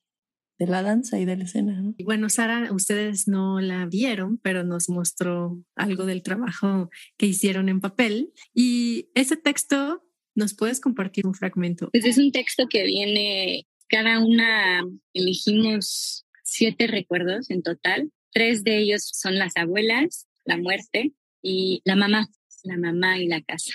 de 0.64 0.70
la 0.70 0.82
danza 0.82 1.18
y 1.18 1.24
de 1.24 1.36
la 1.36 1.44
escena. 1.44 1.80
¿no? 1.80 1.94
Y 1.96 2.04
bueno, 2.04 2.28
Sara, 2.28 2.72
ustedes 2.72 3.26
no 3.26 3.60
la 3.60 3.86
vieron, 3.86 4.38
pero 4.38 4.62
nos 4.62 4.88
mostró 4.88 5.60
algo 5.74 6.06
del 6.06 6.22
trabajo 6.22 6.90
que 7.16 7.26
hicieron 7.26 7.68
en 7.68 7.80
papel. 7.80 8.32
Y 8.54 9.08
ese 9.14 9.36
texto 9.36 10.02
¿Nos 10.34 10.54
puedes 10.54 10.80
compartir 10.80 11.26
un 11.26 11.34
fragmento? 11.34 11.90
Pues 11.90 12.06
es 12.06 12.16
un 12.16 12.32
texto 12.32 12.66
que 12.68 12.84
viene, 12.84 13.66
cada 13.88 14.18
una 14.18 14.82
elegimos 15.12 16.24
siete 16.42 16.86
recuerdos 16.86 17.50
en 17.50 17.62
total. 17.62 18.10
Tres 18.32 18.64
de 18.64 18.78
ellos 18.78 19.10
son 19.12 19.38
las 19.38 19.56
abuelas, 19.56 20.26
la 20.44 20.56
muerte 20.56 21.12
y 21.42 21.82
la 21.84 21.96
mamá, 21.96 22.28
la 22.64 22.78
mamá 22.78 23.18
y 23.18 23.26
la 23.26 23.42
casa. 23.42 23.74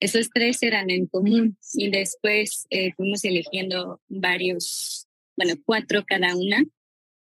Esos 0.00 0.30
tres 0.30 0.62
eran 0.62 0.88
en 0.88 1.06
común 1.06 1.58
y 1.74 1.90
después 1.90 2.66
eh, 2.70 2.94
fuimos 2.96 3.22
eligiendo 3.24 4.00
varios, 4.08 5.06
bueno, 5.40 5.54
cuatro 5.64 6.04
cada 6.06 6.36
una. 6.36 6.62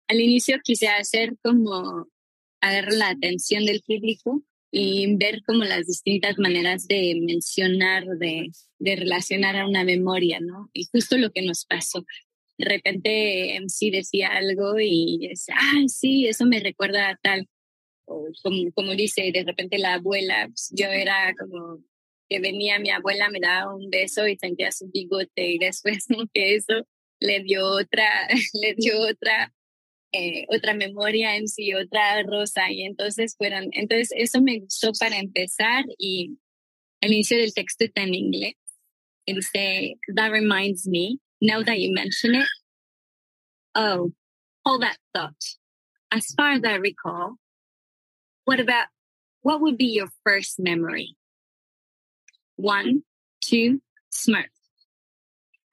Al 0.07 0.20
inicio 0.20 0.61
quise 0.62 0.87
hacer 0.87 1.37
como 1.42 2.07
agarrar 2.61 2.92
la 2.92 3.09
atención 3.09 3.64
del 3.64 3.83
público 3.85 4.40
y 4.70 5.16
ver 5.16 5.42
como 5.44 5.64
las 5.64 5.87
distintas 5.87 6.38
maneras 6.38 6.87
de 6.87 7.20
mencionar, 7.27 8.05
de, 8.05 8.50
de 8.79 8.96
relacionar 8.96 9.57
a 9.57 9.66
una 9.66 9.83
memoria, 9.83 10.38
¿no? 10.40 10.70
Y 10.72 10.85
justo 10.92 11.16
lo 11.16 11.33
que 11.33 11.42
nos 11.42 11.64
pasó. 11.64 12.05
De 12.57 12.66
repente 12.66 13.59
MC 13.61 13.90
decía 13.90 14.29
algo 14.29 14.79
y 14.79 15.18
decía, 15.29 15.57
ah, 15.59 15.83
sí, 15.88 16.29
eso 16.29 16.46
me 16.46 16.61
recuerda 16.61 17.11
a 17.11 17.16
tal. 17.20 17.48
O 18.07 18.29
como, 18.44 18.70
como 18.74 18.94
dice, 18.94 19.33
de 19.33 19.42
repente 19.42 19.79
la 19.79 19.94
abuela, 19.94 20.46
pues, 20.46 20.70
yo 20.72 20.87
era 20.87 21.35
como 21.37 21.83
que 22.29 22.38
venía 22.38 22.79
mi 22.79 22.90
abuela, 22.90 23.29
me 23.29 23.40
daba 23.40 23.74
un 23.74 23.90
beso 23.90 24.29
y 24.29 24.37
sentía 24.37 24.70
su 24.70 24.88
bigote 24.92 25.50
y 25.50 25.59
después 25.59 26.07
que 26.33 26.55
eso 26.55 26.87
le 27.20 27.40
dio 27.42 27.64
otra, 27.66 28.29
le 28.55 28.74
dio 28.74 29.00
otra, 29.00 29.53
eh, 30.12 30.46
otra 30.48 30.74
memoria 30.74 31.37
en 31.37 31.48
sí, 31.48 31.74
otra 31.74 32.22
rosa. 32.22 32.70
Y 32.70 32.83
entonces 32.85 33.35
fueron, 33.37 33.68
entonces 33.72 34.11
eso 34.16 34.40
me 34.40 34.61
gustó 34.61 34.92
para 34.98 35.18
empezar 35.18 35.85
y 35.98 36.38
el 37.00 37.12
inicio 37.12 37.38
del 37.38 37.53
texto 37.53 37.85
está 37.85 38.03
en 38.03 38.14
inglés. 38.14 38.55
Y 39.27 39.35
dice, 39.35 39.94
that 40.14 40.31
reminds 40.31 40.87
me, 40.87 41.18
now 41.40 41.62
that 41.62 41.79
you 41.79 41.92
mention 41.92 42.35
it, 42.35 42.48
oh, 43.74 44.12
hold 44.64 44.83
that 44.83 44.98
thought. 45.14 45.35
As 46.11 46.33
far 46.35 46.53
as 46.53 46.62
I 46.64 46.77
recall, 46.77 47.37
what 48.44 48.61
about, 48.61 48.87
what 49.40 49.61
would 49.61 49.79
be 49.79 49.87
your 49.87 50.09
first 50.24 50.61
memory? 50.61 51.16
One, 52.57 53.03
two, 53.40 53.81
smart. 54.11 54.50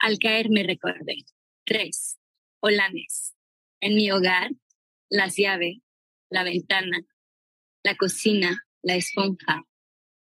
Al 0.02 0.18
caer 0.18 0.50
me 0.50 0.64
recordé. 0.64 1.26
Tres, 1.64 2.18
holanes. 2.60 3.36
En 3.82 3.96
mi 3.96 4.10
hogar, 4.12 4.50
las 5.10 5.36
llaves, 5.38 5.78
la 6.32 6.44
ventana, 6.44 7.06
la 7.84 7.96
cocina, 7.96 8.66
la 8.82 8.96
esponja 8.96 9.64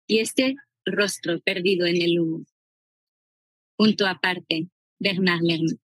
y 0.07 0.19
este 0.19 0.57
rostro 0.85 1.41
perdido 1.41 1.87
en 1.87 2.03
el 2.03 2.21
humo. 2.21 2.45
Punto 3.77 4.07
aparte, 4.07 4.69
Bernard 4.99 5.41
Lerner. 5.41 5.79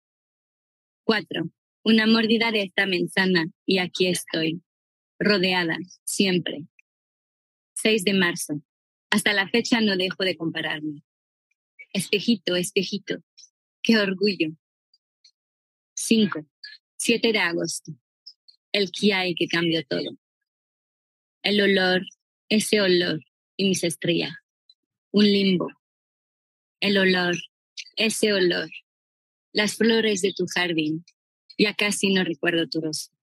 Cuatro, 1.05 1.49
una 1.83 2.05
mordida 2.05 2.51
de 2.51 2.63
esta 2.63 2.85
manzana 2.87 3.45
y 3.65 3.77
aquí 3.77 4.07
estoy, 4.07 4.61
rodeada, 5.19 5.77
siempre. 6.03 6.65
6 7.75 8.03
de 8.03 8.13
marzo. 8.13 8.61
Hasta 9.09 9.31
la 9.31 9.47
fecha 9.47 9.79
no 9.79 9.95
dejo 9.95 10.25
de 10.25 10.35
compararme. 10.35 11.03
Espejito, 11.93 12.57
espejito, 12.57 13.23
qué 13.85 13.97
orgullo. 13.99 14.49
5. 15.93 16.45
7 16.97 17.31
de 17.31 17.39
agosto. 17.39 17.93
El 18.71 18.91
hay 19.13 19.35
que 19.35 19.47
cambió 19.47 19.85
todo. 19.85 20.17
El 21.43 21.61
olor, 21.61 22.01
ese 22.49 22.81
olor 22.81 23.23
y 23.55 23.69
mis 23.69 23.83
estrellas. 23.83 24.33
Un 25.11 25.25
limbo. 25.25 25.69
El 26.81 26.97
olor, 26.97 27.37
ese 27.95 28.33
olor. 28.33 28.69
Las 29.53 29.75
flores 29.75 30.21
de 30.21 30.33
tu 30.33 30.45
jardín. 30.47 31.05
Ya 31.57 31.75
casi 31.75 32.11
no 32.11 32.23
recuerdo 32.23 32.67
tu 32.67 32.81
rostro. 32.81 33.17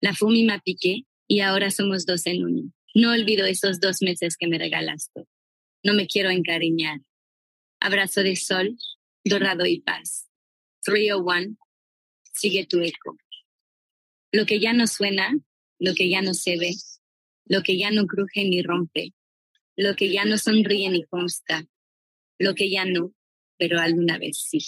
La 0.00 0.14
fumi 0.14 0.44
me 0.44 0.58
piqué 0.60 1.02
y 1.28 1.40
ahora 1.40 1.70
somos 1.70 2.06
dos 2.06 2.26
en 2.26 2.44
uno. 2.44 2.72
No 2.94 3.12
olvido 3.12 3.46
esos 3.46 3.80
dos 3.80 3.98
meses 4.00 4.36
que 4.36 4.48
me 4.48 4.58
regalaste. 4.58 5.24
No 5.82 5.92
me 5.92 6.06
quiero 6.06 6.30
encariñar. 6.30 7.00
Abrazo 7.80 8.22
de 8.22 8.34
sol, 8.34 8.78
dorado 9.24 9.66
y 9.66 9.80
paz. 9.80 10.28
301, 10.82 11.56
sigue 12.32 12.66
tu 12.66 12.80
eco. 12.80 13.16
Lo 14.32 14.46
que 14.46 14.60
ya 14.60 14.72
no 14.72 14.86
suena, 14.86 15.30
lo 15.78 15.94
que 15.94 16.08
ya 16.08 16.22
no 16.22 16.34
se 16.34 16.58
ve, 16.58 16.72
lo 17.46 17.62
que 17.62 17.78
ya 17.78 17.90
no 17.90 18.06
cruje 18.06 18.44
ni 18.44 18.62
rompe, 18.62 19.14
lo 19.76 19.96
que 19.96 20.12
ya 20.12 20.24
no 20.24 20.38
sonríe 20.38 20.90
ni 20.90 21.04
consta, 21.04 21.66
lo 22.38 22.54
que 22.54 22.70
ya 22.70 22.84
no, 22.84 23.12
pero 23.58 23.80
alguna 23.80 24.18
vez 24.18 24.38
sí. 24.38 24.58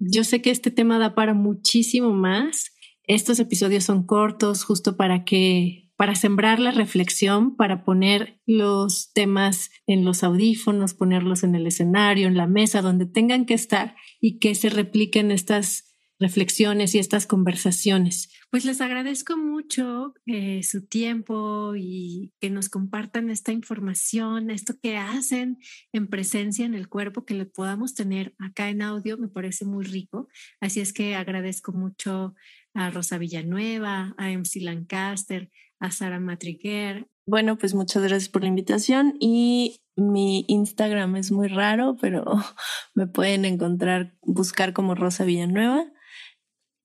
Yo 0.00 0.24
sé 0.24 0.42
que 0.42 0.50
este 0.50 0.70
tema 0.70 0.98
da 0.98 1.14
para 1.14 1.34
muchísimo 1.34 2.12
más. 2.12 2.72
Estos 3.04 3.38
episodios 3.38 3.84
son 3.84 4.04
cortos 4.04 4.64
justo 4.64 4.96
para 4.96 5.24
que 5.24 5.85
para 5.96 6.14
sembrar 6.14 6.60
la 6.60 6.70
reflexión, 6.70 7.56
para 7.56 7.84
poner 7.84 8.40
los 8.46 9.12
temas 9.12 9.70
en 9.86 10.04
los 10.04 10.22
audífonos, 10.22 10.94
ponerlos 10.94 11.42
en 11.42 11.54
el 11.54 11.66
escenario, 11.66 12.28
en 12.28 12.36
la 12.36 12.46
mesa, 12.46 12.82
donde 12.82 13.06
tengan 13.06 13.46
que 13.46 13.54
estar 13.54 13.96
y 14.20 14.38
que 14.38 14.54
se 14.54 14.68
repliquen 14.68 15.30
estas 15.30 15.96
reflexiones 16.18 16.94
y 16.94 16.98
estas 16.98 17.26
conversaciones. 17.26 18.30
Pues 18.50 18.64
les 18.64 18.80
agradezco 18.80 19.36
mucho 19.36 20.14
eh, 20.24 20.62
su 20.62 20.86
tiempo 20.86 21.74
y 21.76 22.32
que 22.40 22.48
nos 22.48 22.68
compartan 22.68 23.28
esta 23.28 23.52
información, 23.52 24.50
esto 24.50 24.74
que 24.80 24.96
hacen 24.96 25.58
en 25.92 26.08
presencia 26.08 26.64
en 26.64 26.74
el 26.74 26.88
cuerpo, 26.88 27.24
que 27.24 27.34
lo 27.34 27.50
podamos 27.50 27.94
tener 27.94 28.34
acá 28.38 28.70
en 28.70 28.82
audio, 28.82 29.18
me 29.18 29.28
parece 29.28 29.64
muy 29.64 29.84
rico. 29.84 30.28
Así 30.60 30.80
es 30.80 30.92
que 30.92 31.16
agradezco 31.16 31.72
mucho 31.72 32.34
a 32.72 32.90
Rosa 32.90 33.18
Villanueva, 33.18 34.14
a 34.16 34.30
MC 34.30 34.60
Lancaster, 34.60 35.50
a 35.80 35.90
Sara 35.90 36.20
Matriguer. 36.20 37.06
Bueno, 37.26 37.58
pues 37.58 37.74
muchas 37.74 38.02
gracias 38.02 38.28
por 38.28 38.42
la 38.42 38.48
invitación 38.48 39.16
y 39.20 39.80
mi 39.96 40.44
Instagram 40.48 41.16
es 41.16 41.32
muy 41.32 41.48
raro, 41.48 41.96
pero 42.00 42.24
me 42.94 43.06
pueden 43.06 43.44
encontrar, 43.44 44.16
buscar 44.22 44.72
como 44.72 44.94
Rosa 44.94 45.24
Villanueva 45.24 45.84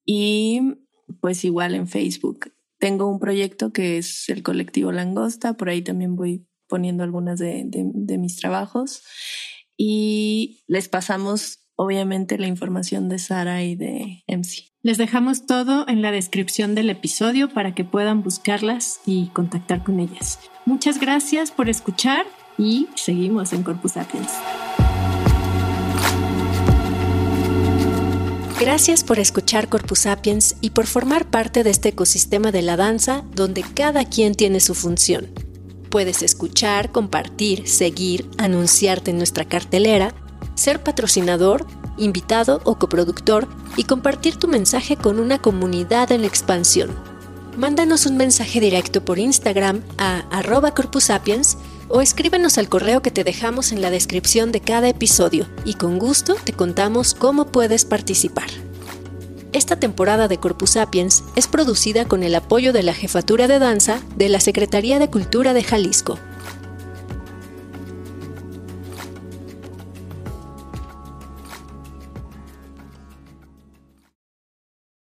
y 0.06 0.62
pues 1.20 1.44
igual 1.44 1.76
en 1.76 1.88
Facebook. 1.88 2.54
Tengo 2.80 3.08
un 3.08 3.20
proyecto 3.20 3.72
que 3.72 3.98
es 3.98 4.28
el 4.30 4.42
colectivo 4.42 4.92
Langosta, 4.92 5.54
por 5.54 5.70
ahí 5.70 5.84
también 5.84 6.16
voy 6.16 6.48
poniendo 6.68 7.04
algunas 7.04 7.38
de, 7.38 7.64
de 7.68 8.18
mis 8.18 8.38
trabajos 8.38 9.04
y 9.78 10.64
les 10.68 10.90
pasamos 10.90 11.68
obviamente 11.76 12.38
la 12.38 12.48
información 12.48 13.10
de 13.10 13.20
Sara 13.20 13.64
y 13.64 13.76
de 13.76 14.24
MC. 14.28 14.71
Les 14.84 14.98
dejamos 14.98 15.46
todo 15.46 15.88
en 15.88 16.02
la 16.02 16.10
descripción 16.10 16.74
del 16.74 16.90
episodio 16.90 17.50
para 17.50 17.76
que 17.76 17.84
puedan 17.84 18.24
buscarlas 18.24 19.00
y 19.06 19.28
contactar 19.28 19.84
con 19.84 20.00
ellas. 20.00 20.40
Muchas 20.66 21.00
gracias 21.00 21.52
por 21.52 21.70
escuchar 21.70 22.26
y 22.58 22.88
seguimos 22.96 23.54
en 23.54 23.62
Corpus 23.62 23.92
Sapiens. 23.92 24.32
Gracias 28.60 29.04
por 29.04 29.20
escuchar 29.20 29.70
Corpus 29.70 30.00
Sapiens 30.00 30.56
y 30.62 30.72
por 30.72 30.88
formar 30.88 31.28
parte 31.28 31.64
de 31.64 31.70
este 31.70 31.90
ecosistema 31.90 32.52
de 32.52 32.64
la 32.64 32.76
danza 32.76 33.24
donde 33.36 33.62
cada 33.62 34.06
quien 34.06 34.34
tiene 34.34 34.60
su 34.60 34.74
función. 34.74 35.28
Puedes 35.92 36.24
escuchar, 36.24 36.92
compartir, 36.92 37.68
seguir, 37.68 38.28
anunciarte 38.40 39.12
en 39.12 39.18
nuestra 39.18 39.46
cartelera 39.46 40.16
ser 40.56 40.84
patrocinador, 40.84 41.66
invitado 42.04 42.62
o 42.64 42.76
coproductor 42.76 43.48
y 43.78 43.84
compartir 43.84 44.38
tu 44.38 44.48
mensaje 44.48 44.98
con 44.98 45.20
una 45.20 45.40
comunidad 45.40 46.12
en 46.12 46.24
expansión. 46.24 46.90
Mándanos 47.58 48.06
un 48.06 48.18
mensaje 48.18 48.60
directo 48.60 49.04
por 49.04 49.20
Instagram 49.20 49.82
a 49.98 50.20
arroba 50.32 50.74
corpusapiens 50.74 51.58
o 51.90 52.02
escríbenos 52.02 52.58
al 52.58 52.70
correo 52.70 53.02
que 53.02 53.12
te 53.12 53.24
dejamos 53.24 53.72
en 53.72 53.82
la 53.82 53.90
descripción 53.90 54.52
de 54.52 54.62
cada 54.62 54.88
episodio 54.88 55.46
y 55.66 55.74
con 55.74 56.00
gusto 56.00 56.36
te 56.44 56.54
contamos 56.54 57.14
cómo 57.14 57.48
puedes 57.48 57.84
participar. 57.86 58.50
Esta 59.54 59.76
temporada 59.76 60.30
de 60.30 60.38
Corpus 60.38 60.72
Sapiens 60.72 61.26
es 61.36 61.48
producida 61.48 62.06
con 62.06 62.24
el 62.24 62.36
apoyo 62.36 62.72
de 62.72 62.84
la 62.84 62.94
Jefatura 62.94 63.50
de 63.50 63.60
Danza 63.60 64.00
de 64.16 64.30
la 64.30 64.40
Secretaría 64.40 64.98
de 64.98 65.10
Cultura 65.10 65.54
de 65.54 65.64
Jalisco. 65.64 66.18